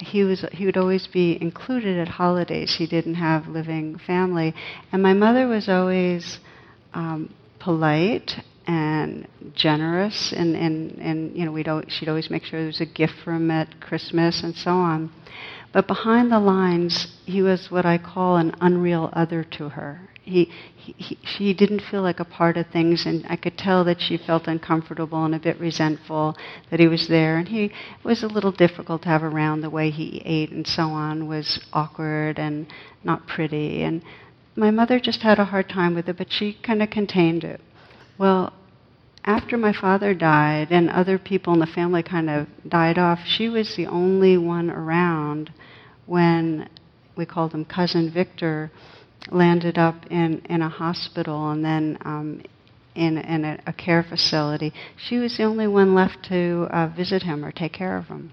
[0.00, 2.76] he was he would always be included at holidays.
[2.76, 4.54] He didn't have living family,
[4.92, 6.38] and my mother was always
[6.94, 12.60] um, polite and generous, and, and, and you know we'd always, she'd always make sure
[12.60, 15.10] there was a gift for him at Christmas and so on.
[15.72, 20.10] But behind the lines, he was what I call an unreal other to her.
[20.22, 24.00] He, he, she didn't feel like a part of things, and I could tell that
[24.02, 26.36] she felt uncomfortable and a bit resentful
[26.70, 27.38] that he was there.
[27.38, 29.62] And he was a little difficult to have around.
[29.62, 32.66] The way he ate and so on was awkward and
[33.02, 33.82] not pretty.
[33.82, 34.02] And
[34.56, 37.62] my mother just had a hard time with it, but she kind of contained it.
[38.18, 38.52] Well,
[39.24, 43.48] after my father died and other people in the family kind of died off, she
[43.48, 45.52] was the only one around
[46.06, 46.68] when
[47.16, 48.70] we called him cousin Victor
[49.30, 52.42] landed up in, in a hospital and then um,
[52.94, 54.72] in, in a, a, care facility.
[54.96, 58.32] She was the only one left to uh, visit him or take care of him.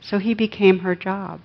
[0.00, 1.40] So he became her job.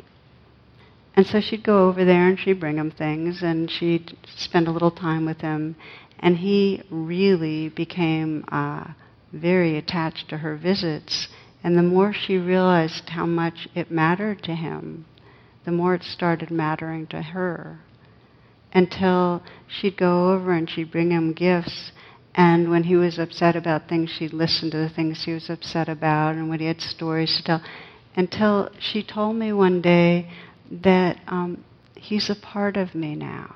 [1.16, 4.72] And so she'd go over there and she'd bring him things and she'd spend a
[4.72, 5.76] little time with him.
[6.20, 8.86] And he really became uh,
[9.32, 11.28] very attached to her visits.
[11.64, 15.06] And the more she realized how much it mattered to him,
[15.66, 17.80] the more it started mattering to her.
[18.74, 21.92] Until she'd go over and she'd bring him gifts.
[22.36, 25.90] And when he was upset about things, she'd listen to the things he was upset
[25.90, 27.62] about and when he had stories to tell.
[28.16, 30.30] Until she told me one day,
[30.70, 31.64] that um,
[32.00, 33.56] He's a part of me now.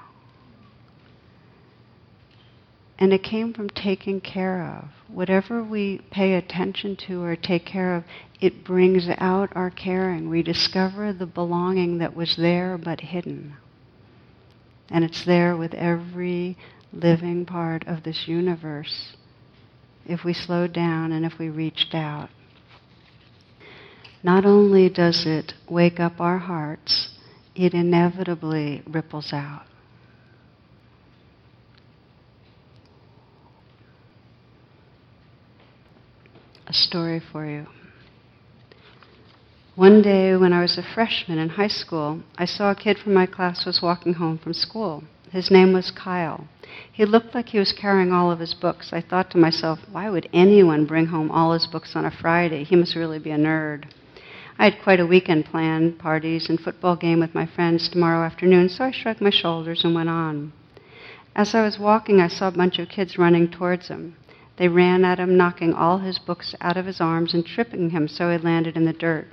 [3.02, 4.86] And it came from taking care of.
[5.14, 8.06] Whatever we pay attention to or take care of,
[8.40, 10.30] it brings out our caring.
[10.30, 13.58] We discover the belonging that was there but hidden.
[14.90, 16.58] And it's there with every
[16.94, 19.18] living part of this universe
[20.06, 22.30] if we slow down and if we reached out
[24.24, 27.10] not only does it wake up our hearts,
[27.56, 29.64] it inevitably ripples out.
[36.72, 37.68] A story for you.
[39.76, 43.14] One day when I was a freshman in high school, I saw a kid from
[43.14, 45.04] my class was walking home from school.
[45.34, 46.48] His name was Kyle.
[46.90, 48.94] He looked like he was carrying all of his books.
[48.94, 52.64] I thought to myself, why would anyone bring home all his books on a Friday?
[52.64, 53.84] He must really be a nerd.
[54.58, 58.70] I had quite a weekend planned, parties and football game with my friends tomorrow afternoon,
[58.70, 60.54] so I shrugged my shoulders and went on.
[61.36, 64.16] As I was walking, I saw a bunch of kids running towards him.
[64.62, 68.08] They ran at him, knocking all his books out of his arms and tripping him
[68.08, 69.26] so he landed in the dirt.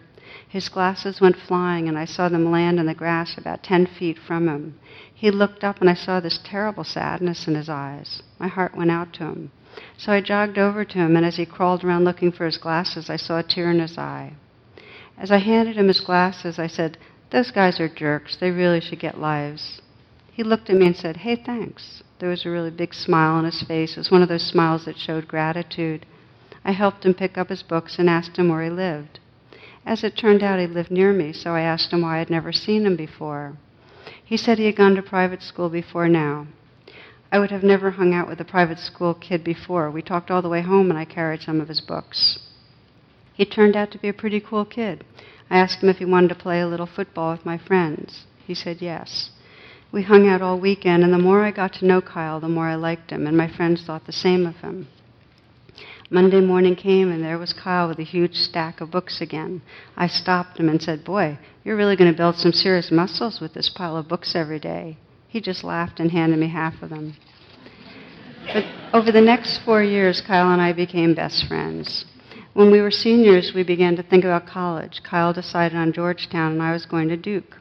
[0.49, 4.17] His glasses went flying, and I saw them land in the grass about ten feet
[4.19, 4.79] from him.
[5.13, 8.23] He looked up, and I saw this terrible sadness in his eyes.
[8.39, 9.51] My heart went out to him.
[9.99, 13.11] So I jogged over to him, and as he crawled around looking for his glasses,
[13.11, 14.33] I saw a tear in his eye.
[15.19, 16.97] As I handed him his glasses, I said,
[17.33, 18.37] Those guys are jerks.
[18.37, 19.83] They really should get lives.
[20.33, 22.03] He looked at me and said, Hey, thanks.
[22.19, 23.93] There was a really big smile on his face.
[23.93, 26.05] It was one of those smiles that showed gratitude.
[26.65, 29.21] I helped him pick up his books and asked him where he lived.
[29.87, 32.31] As it turned out, he lived near me, so I asked him why I had
[32.31, 33.57] never seen him before.
[34.25, 36.47] He said he had gone to private school before now.
[37.31, 39.91] I would have never hung out with a private school kid before.
[39.91, 42.39] We talked all the way home, and I carried some of his books.
[43.33, 45.05] He turned out to be a pretty cool kid.
[45.49, 48.27] I asked him if he wanted to play a little football with my friends.
[48.45, 49.31] He said yes.
[49.91, 52.69] We hung out all weekend, and the more I got to know Kyle, the more
[52.69, 54.87] I liked him, and my friends thought the same of him.
[56.11, 59.63] Monday morning came, and there was Kyle with a huge stack of books again.
[59.97, 63.55] I stopped him and said, Boy, you're really going to build some serious muscles with
[63.55, 64.99] this pile of books every day.
[65.27, 67.17] He just laughed and handed me half of them.
[68.53, 68.65] But
[68.95, 72.07] over the next four years, Kyle and I became best friends.
[72.55, 75.03] When we were seniors, we began to think about college.
[75.03, 77.57] Kyle decided on Georgetown, and I was going to Duke.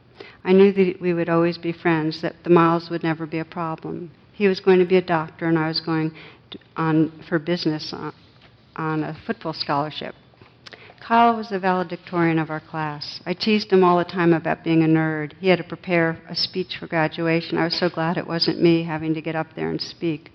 [0.47, 3.45] I knew that we would always be friends, that the miles would never be a
[3.45, 4.11] problem.
[4.31, 6.13] He was going to be a doctor, and I was going
[6.51, 8.13] to, on for business on,
[8.77, 10.15] on a football scholarship.
[11.05, 13.19] Kyle was the valedictorian of our class.
[13.25, 15.33] I teased him all the time about being a nerd.
[15.41, 17.57] He had to prepare a speech for graduation.
[17.57, 20.31] I was so glad it wasn't me having to get up there and speak.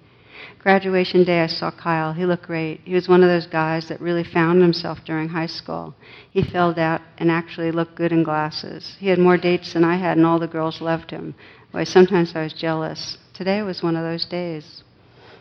[0.58, 2.12] Graduation day, I saw Kyle.
[2.12, 2.80] He looked great.
[2.84, 5.94] He was one of those guys that really found himself during high school.
[6.30, 8.96] He filled out and actually looked good in glasses.
[8.98, 11.34] He had more dates than I had, and all the girls loved him.
[11.72, 13.18] Why, sometimes I was jealous.
[13.34, 14.84] Today was one of those days.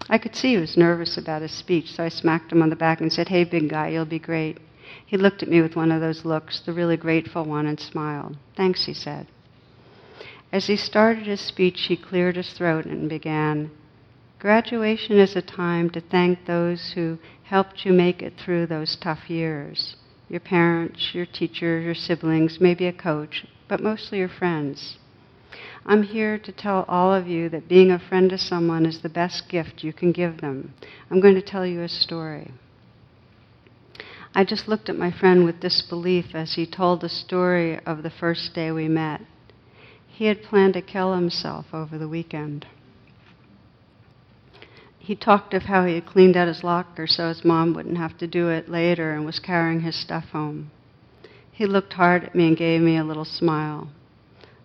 [0.10, 2.76] I could see he was nervous about his speech, so I smacked him on the
[2.76, 4.58] back and said, Hey, big guy, you'll be great.
[5.06, 8.38] He looked at me with one of those looks, the really grateful one, and smiled.
[8.58, 9.28] Thanks, he said.
[10.52, 13.72] As he started his speech, he cleared his throat and began
[14.42, 19.30] Graduation is a time to thank those who helped you make it through those tough
[19.30, 19.96] years
[20.30, 24.98] your parents, your teachers, your siblings, maybe a coach, but mostly your friends.
[25.86, 29.10] I'm here to tell all of you that being a friend to someone is the
[29.10, 30.74] best gift you can give them.
[31.12, 32.50] I'm going to tell you a story.
[34.34, 38.10] I just looked at my friend with disbelief as he told the story of the
[38.10, 39.22] first day we met.
[40.08, 42.66] He had planned to kill himself over the weekend.
[45.04, 48.18] He talked of how he had cleaned out his locker so his mom wouldn't have
[48.20, 50.70] to do it later and was carrying his stuff home.
[51.52, 53.89] He looked hard at me and gave me a little smile.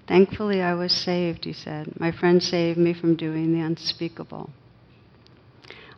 [0.06, 1.98] Thankfully, I was saved, he said.
[1.98, 4.50] My friend saved me from doing the unspeakable.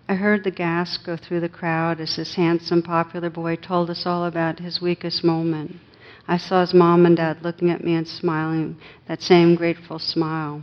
[0.09, 4.07] I heard the gasp go through the crowd as this handsome, popular boy told us
[4.07, 5.77] all about his weakest moment.
[6.29, 8.77] I saw his mom and dad looking at me and smiling,
[9.09, 10.63] that same grateful smile.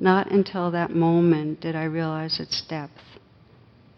[0.00, 3.18] Not until that moment did I realize its depth.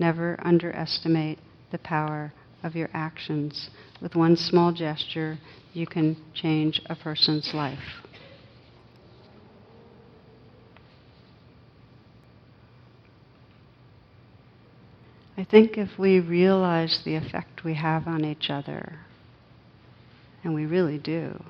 [0.01, 1.39] Never underestimate
[1.71, 2.33] the power
[2.65, 3.71] of your actions.
[4.01, 5.39] With one small gesture,
[5.73, 7.79] you can change a person's life.
[15.37, 18.99] I think if we realize the effect we have on each other,
[20.43, 21.41] and we really do,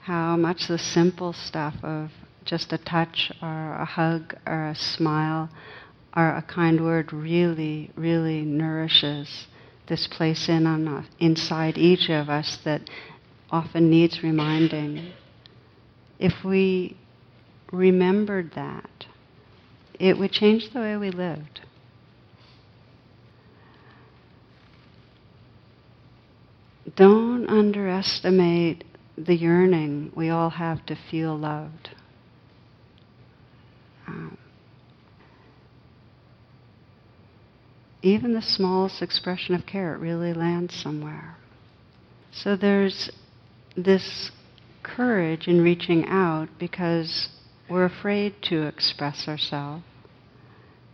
[0.00, 2.10] how much the simple stuff of
[2.46, 5.50] just a touch or a hug or a smile
[6.16, 9.46] or a kind word really, really nourishes
[9.88, 12.88] this place in on inside each of us that
[13.50, 15.12] often needs reminding.
[16.18, 16.96] If we
[17.70, 19.06] remembered that,
[20.00, 21.60] it would change the way we lived.
[26.96, 28.82] don't underestimate
[29.16, 31.90] the yearning we all have to feel loved.
[34.06, 34.38] Um,
[38.06, 41.36] even the smallest expression of care, it really lands somewhere.
[42.32, 43.10] So there's
[43.76, 44.30] this
[44.82, 47.28] courage in reaching out because
[47.68, 49.82] we're afraid to express ourselves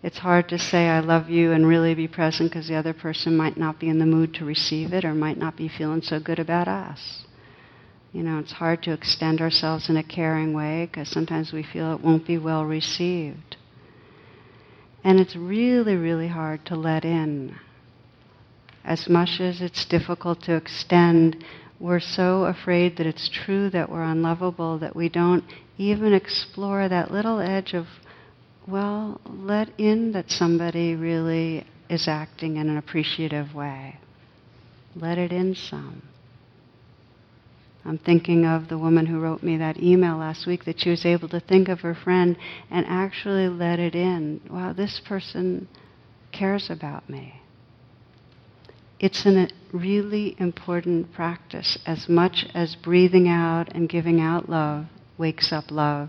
[0.02, 3.36] it's hard to say I love you and really be present because the other person
[3.36, 6.18] might not be in the mood to receive it or might not be feeling so
[6.18, 7.24] good about us.
[8.12, 11.92] You know, it's hard to extend ourselves in a caring way because sometimes we feel
[11.94, 13.56] it won't be well received.
[15.04, 17.56] And it's really, really hard to let in.
[18.84, 21.44] As much as it's difficult to extend,
[21.80, 25.44] we're so afraid that it's true that we're unlovable that we don't
[25.78, 27.86] even explore that little edge of
[28.66, 33.98] well, let in that somebody really is acting in an appreciative way.
[34.94, 36.02] Let it in some.
[37.84, 41.04] I'm thinking of the woman who wrote me that email last week that she was
[41.04, 42.36] able to think of her friend
[42.70, 44.40] and actually let it in.
[44.48, 45.68] Wow, this person
[46.30, 47.40] cares about me.
[49.00, 54.86] It's a uh, really important practice as much as breathing out and giving out love
[55.18, 56.08] wakes up love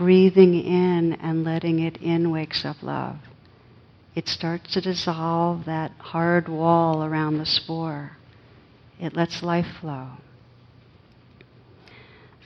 [0.00, 3.16] breathing in and letting it in wakes up love.
[4.14, 8.12] It starts to dissolve that hard wall around the spore.
[8.98, 10.12] It lets life flow.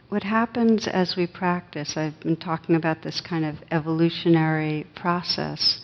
[0.08, 5.80] What happens as we practice, I've been talking about this kind of evolutionary process,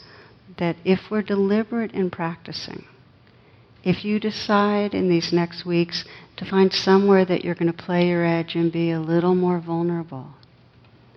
[0.58, 2.84] that if we're deliberate in practicing,
[3.82, 6.04] if you decide in these next weeks
[6.36, 9.58] to find somewhere that you're going to play your edge and be a little more
[9.58, 10.34] vulnerable,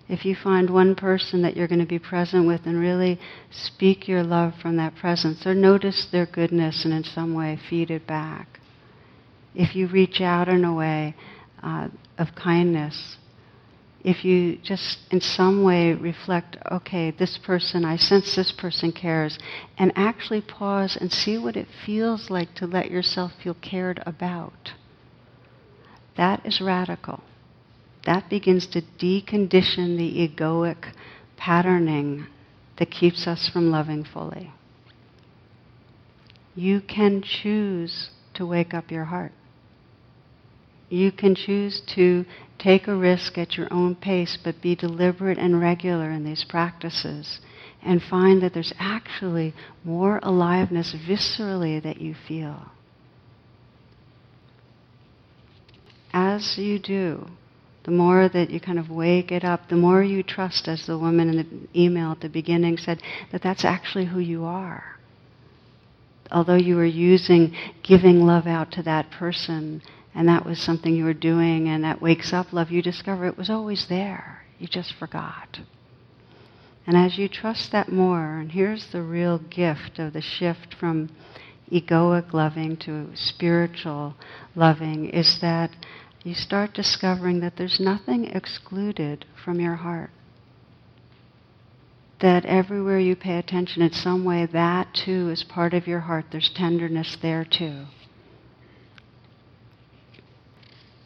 [0.08, 3.20] if you find one person that you're going to be present with and really
[3.52, 7.92] speak your love from that presence or notice their goodness and in some way feed
[7.92, 8.60] it back.
[9.56, 11.16] If you reach out in a way
[11.64, 11.88] uh,
[12.18, 13.18] of kindness,
[14.04, 19.40] if you just in some way reflect, okay, this person, I sense this person cares,
[19.78, 24.74] and actually pause and see what it feels like to let yourself feel cared about.
[26.18, 27.24] That is radical
[28.06, 30.94] that begins to decondition the egoic
[31.38, 32.28] patterning
[32.78, 34.52] that keeps us from loving fully.
[36.56, 39.32] You can choose to wake up your heart.
[40.94, 42.24] You can choose to
[42.60, 47.40] take a risk at your own pace, but be deliberate and regular in these practices
[47.82, 52.68] and find that there's actually more aliveness viscerally that you feel.
[56.14, 57.28] As you do,
[57.86, 61.00] the more that you kind of wake it up, the more you trust, as the
[61.00, 64.84] woman in the email at the beginning said, that that's actually who you are.
[66.32, 69.82] Although you were using giving love out to that person,
[70.16, 73.38] and that was something you were doing, and that wakes up love, you discover it
[73.38, 74.44] was always there.
[74.60, 75.60] You just forgot.
[76.86, 81.10] And as you trust that more, and here's the real gift of the shift from
[81.72, 84.16] egoic loving to spiritual
[84.56, 85.72] loving, is that
[86.24, 90.12] you start discovering that there's nothing excluded from your heart.
[92.20, 96.26] That everywhere you pay attention in some way, that too is part of your heart.
[96.32, 97.86] There's tenderness there too.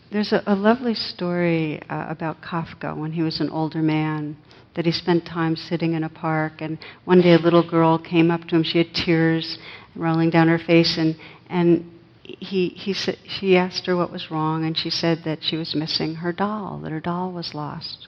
[0.10, 4.38] There's a, a lovely story uh, about Kafka when he was an older man
[4.76, 6.62] that he spent time sitting in a park.
[6.62, 8.64] And one day a little girl came up to him.
[8.64, 9.58] She had tears
[9.96, 11.18] rolling down her face, and,
[11.50, 11.92] and
[12.24, 16.16] he, he, he asked her what was wrong, and she said that she was missing
[16.16, 18.08] her doll, that her doll was lost.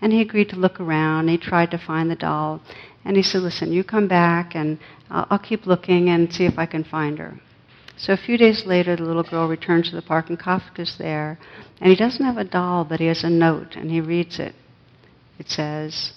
[0.00, 1.28] And he agreed to look around.
[1.28, 2.62] He tried to find the doll.
[3.04, 4.78] And he said, Listen, you come back, and
[5.10, 7.38] I'll, I'll keep looking and see if I can find her.
[7.98, 11.38] So a few days later, the little girl returns to the park, and Kafka's there.
[11.80, 14.54] And he doesn't have a doll, but he has a note, and he reads it.
[15.38, 16.12] It says,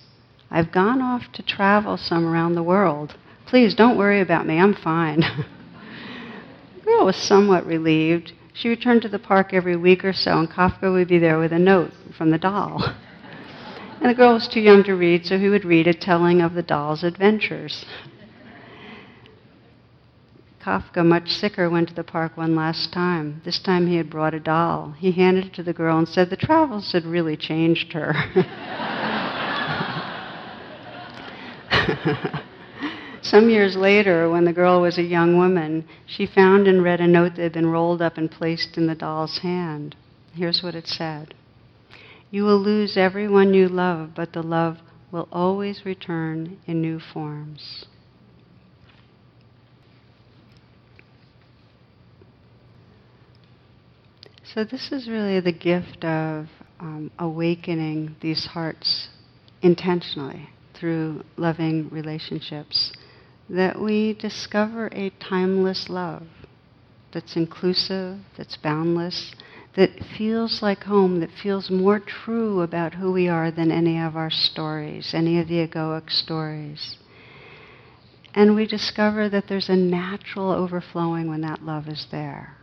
[0.51, 3.15] I've gone off to travel some around the world.
[3.47, 5.23] Please don't worry about me, I'm fine.
[6.77, 8.33] The girl was somewhat relieved.
[8.53, 11.53] She returned to the park every week or so, and Kafka would be there with
[11.53, 12.83] a note from the doll.
[14.01, 16.55] And the girl was too young to read, so he would read it telling of
[16.55, 17.85] the doll's adventures.
[20.63, 23.41] Kafka, much sicker, went to the park one last time.
[23.43, 24.93] This time he had brought a doll.
[24.97, 28.13] He handed it to the girl and said the travels had really changed her.
[33.23, 37.07] Some years later, when the girl was a young woman, she found and read a
[37.07, 39.95] note that had been rolled up and placed in the doll's hand.
[40.33, 41.33] Here's what it said
[42.29, 44.77] You will lose everyone you love, but the love
[45.11, 47.85] will always return in new forms.
[54.53, 56.47] So, this is really the gift of
[56.81, 59.07] um, awakening these hearts
[59.61, 62.91] intentionally through loving relationships
[63.49, 66.23] that we discover a timeless love
[67.13, 69.33] that's inclusive, that's boundless,
[69.77, 74.17] that feels like home, that feels more true about who we are than any of
[74.17, 76.97] our stories, any of the egoic stories.
[78.35, 82.57] And we discover that there's a natural overflowing when that love is there.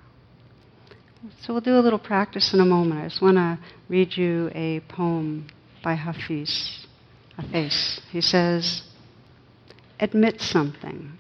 [1.41, 3.01] So we'll do a little practice in a moment.
[3.01, 3.59] I just want to
[3.89, 5.49] read you a poem
[5.83, 6.87] by Hafiz.
[7.37, 8.01] Hafiz.
[8.13, 8.83] He says,
[9.99, 11.19] admit something.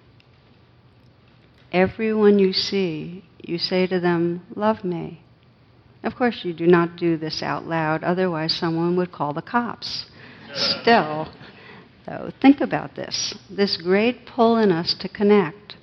[1.72, 5.20] Everyone you see, you say to them, Love me.
[6.04, 10.06] Of course, you do not do this out loud, otherwise, someone would call the cops.
[10.54, 11.28] Still,
[12.06, 15.76] though, think about this this great pull in us to connect.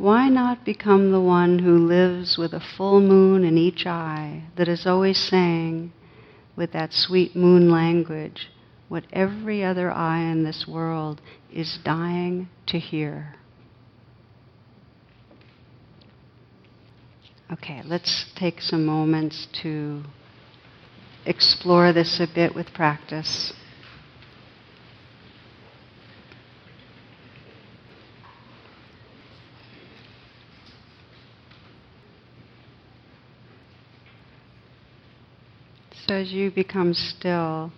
[0.00, 4.66] Why not become the one who lives with a full moon in each eye that
[4.66, 5.92] is always saying,
[6.56, 8.48] with that sweet moon language,
[8.88, 11.20] what every other eye in this world
[11.52, 13.34] is dying to hear.
[17.52, 20.02] Okay, let's take some moments to
[21.26, 23.52] explore this a bit with practice.
[36.10, 37.70] As you become still,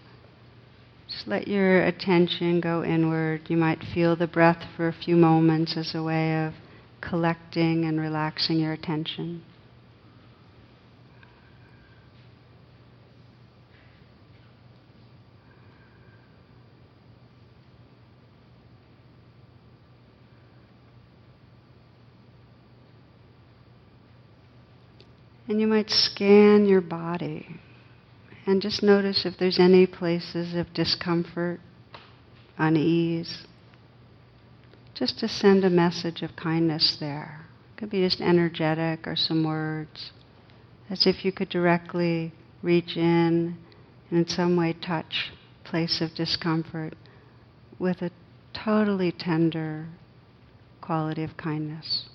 [1.06, 3.42] just let your attention go inward.
[3.50, 6.54] You might feel the breath for a few moments as a way of
[7.02, 9.42] collecting and relaxing your attention.
[25.48, 27.60] And you might scan your body.
[28.46, 31.60] And just notice if there's any places of discomfort,
[32.58, 33.46] unease.
[34.94, 37.46] Just to send a message of kindness there.
[37.72, 40.10] It could be just energetic or some words.
[40.90, 42.32] As if you could directly
[42.62, 43.56] reach in
[44.10, 45.32] and in some way touch
[45.64, 46.94] place of discomfort
[47.78, 48.10] with a
[48.52, 49.86] totally tender
[50.80, 52.08] quality of kindness.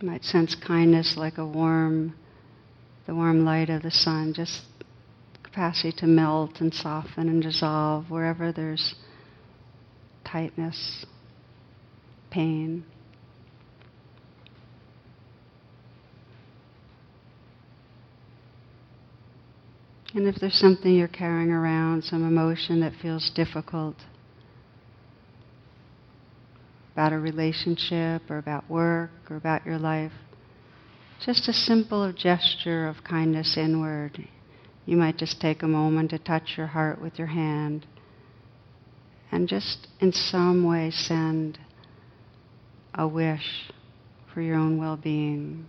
[0.00, 2.14] You might sense kindness like a warm,
[3.06, 4.62] the warm light of the sun, just
[5.42, 8.94] capacity to melt and soften and dissolve wherever there's
[10.24, 11.06] tightness.
[12.30, 12.84] pain.
[20.14, 23.96] And if there's something you're carrying around, some emotion that feels difficult
[26.94, 30.12] about a relationship or about work or about your life,
[31.24, 34.28] just a simple gesture of kindness inward.
[34.86, 37.86] You might just take a moment to touch your heart with your hand
[39.32, 41.58] and just in some way send
[42.94, 43.70] a wish
[44.32, 45.66] for your own well being.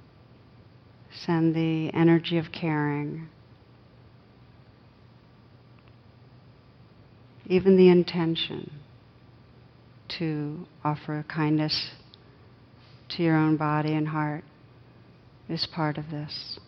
[1.25, 3.29] Send the energy of caring.
[7.47, 8.71] even the intention
[10.19, 11.91] to offer kindness
[13.09, 14.43] to your own body and heart
[15.49, 16.59] is part of this.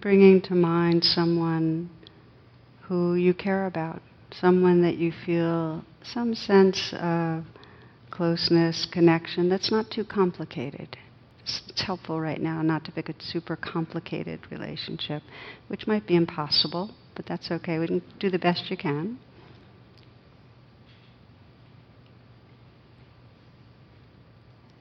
[0.00, 1.88] Bringing to mind someone
[2.82, 7.44] who you care about someone that you feel some sense of
[8.18, 10.98] closeness, connection that's not too complicated.
[11.68, 15.22] It's helpful right now not to pick a super complicated relationship,
[15.68, 17.78] which might be impossible, but that's okay.
[17.78, 19.20] We can do the best you can.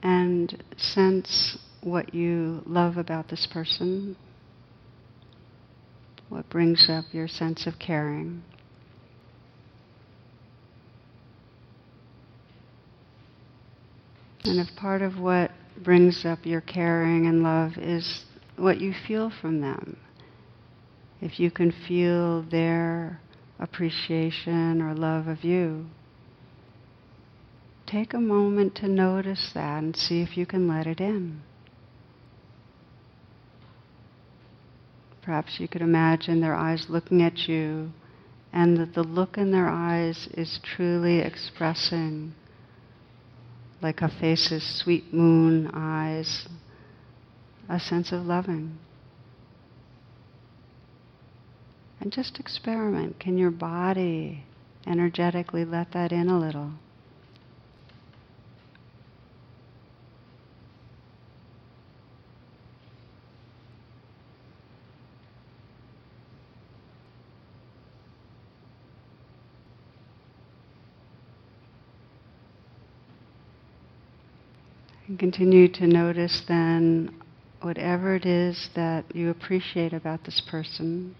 [0.02, 4.18] And sense what you love about this person,
[6.30, 8.42] what brings up your sense of caring.
[14.44, 15.52] And if part of what
[15.84, 18.26] brings up your caring and love is
[18.56, 19.98] what you feel from them,
[21.22, 23.20] if you can feel their
[23.60, 25.86] appreciation or love of you,
[27.86, 31.42] take a moment to notice that and see if you can let it in.
[35.22, 37.92] Perhaps you could imagine their eyes looking at you
[38.54, 42.34] and that the look in their eyes is truly expressing
[43.82, 46.48] like Hafiz's sweet moon eyes,
[47.70, 48.78] a sense of loving.
[52.00, 53.20] And just experiment.
[53.20, 54.44] Can your body
[54.86, 56.72] energetically let that in a little?
[75.08, 77.16] And continue to notice then
[77.62, 81.16] whatever it is that you appreciate about this person,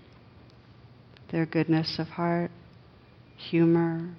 [1.32, 2.52] their goodness of heart,
[3.38, 4.14] humor,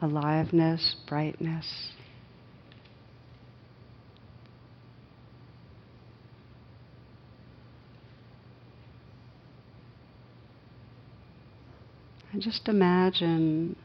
[0.00, 1.92] aliveness, brightness.
[12.32, 13.76] And just imagine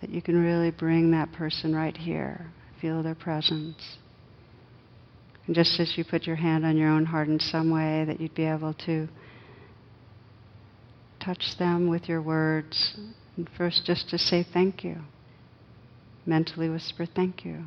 [0.00, 2.46] that you can really bring that person right here,
[2.80, 3.98] feel their presence.
[5.46, 8.20] And just as you put your hand on your own heart in some way, that
[8.20, 9.08] you'd be able to
[11.22, 12.96] touch them with your words.
[13.36, 14.96] And first, just to say thank you.
[16.26, 17.64] Mentally whisper thank you.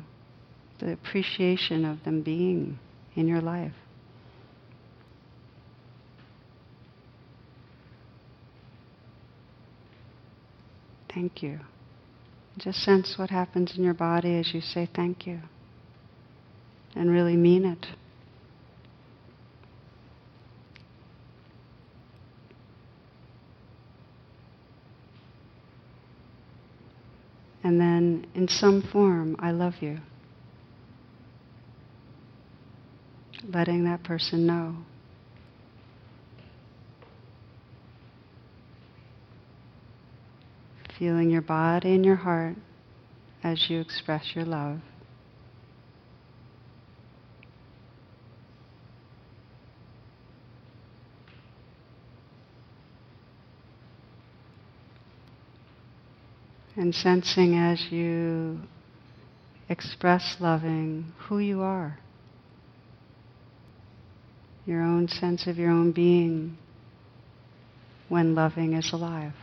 [0.80, 2.78] The appreciation of them being
[3.14, 3.72] in your life.
[11.12, 11.60] Thank you.
[12.56, 15.40] Just sense what happens in your body as you say thank you.
[16.94, 17.86] And really mean it.
[27.64, 29.98] And then, in some form, I love you.
[33.48, 34.76] Letting that person know.
[40.98, 42.56] Feeling your body and your heart
[43.42, 44.80] as you express your love.
[56.76, 58.60] And sensing as you
[59.68, 61.98] express loving who you are,
[64.66, 66.58] your own sense of your own being
[68.08, 69.34] when loving is alive.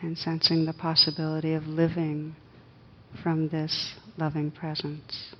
[0.00, 2.36] and sensing the possibility of living
[3.22, 5.34] from this loving presence.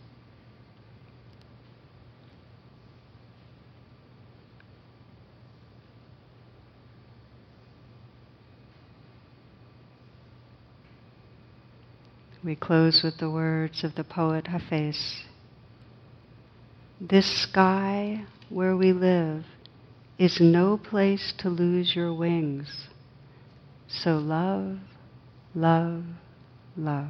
[12.44, 15.22] We close with the words of the poet Hafiz.
[17.00, 19.44] This sky where we live
[20.18, 22.88] is no place to lose your wings.
[23.88, 24.78] So love,
[25.54, 26.04] love,
[26.76, 27.08] love.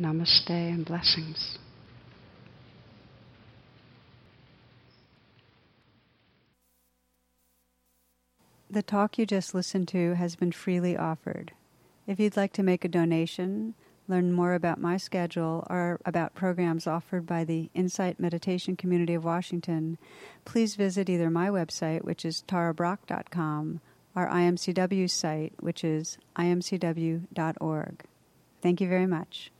[0.00, 1.58] Namaste and blessings.
[8.70, 11.52] The talk you just listened to has been freely offered.
[12.06, 13.74] If you'd like to make a donation,
[14.08, 19.24] learn more about my schedule, or about programs offered by the Insight Meditation Community of
[19.24, 19.98] Washington,
[20.44, 23.80] please visit either my website, which is tarabrach.com,
[24.16, 28.04] or IMCW's site, which is imcw.org.
[28.60, 29.52] Thank you very much.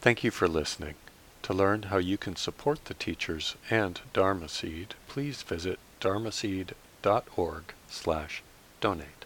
[0.00, 0.94] Thank you for listening.
[1.42, 8.42] To learn how you can support the teachers and Dharma Seed, please visit dharmaseed.org slash
[8.80, 9.19] donate.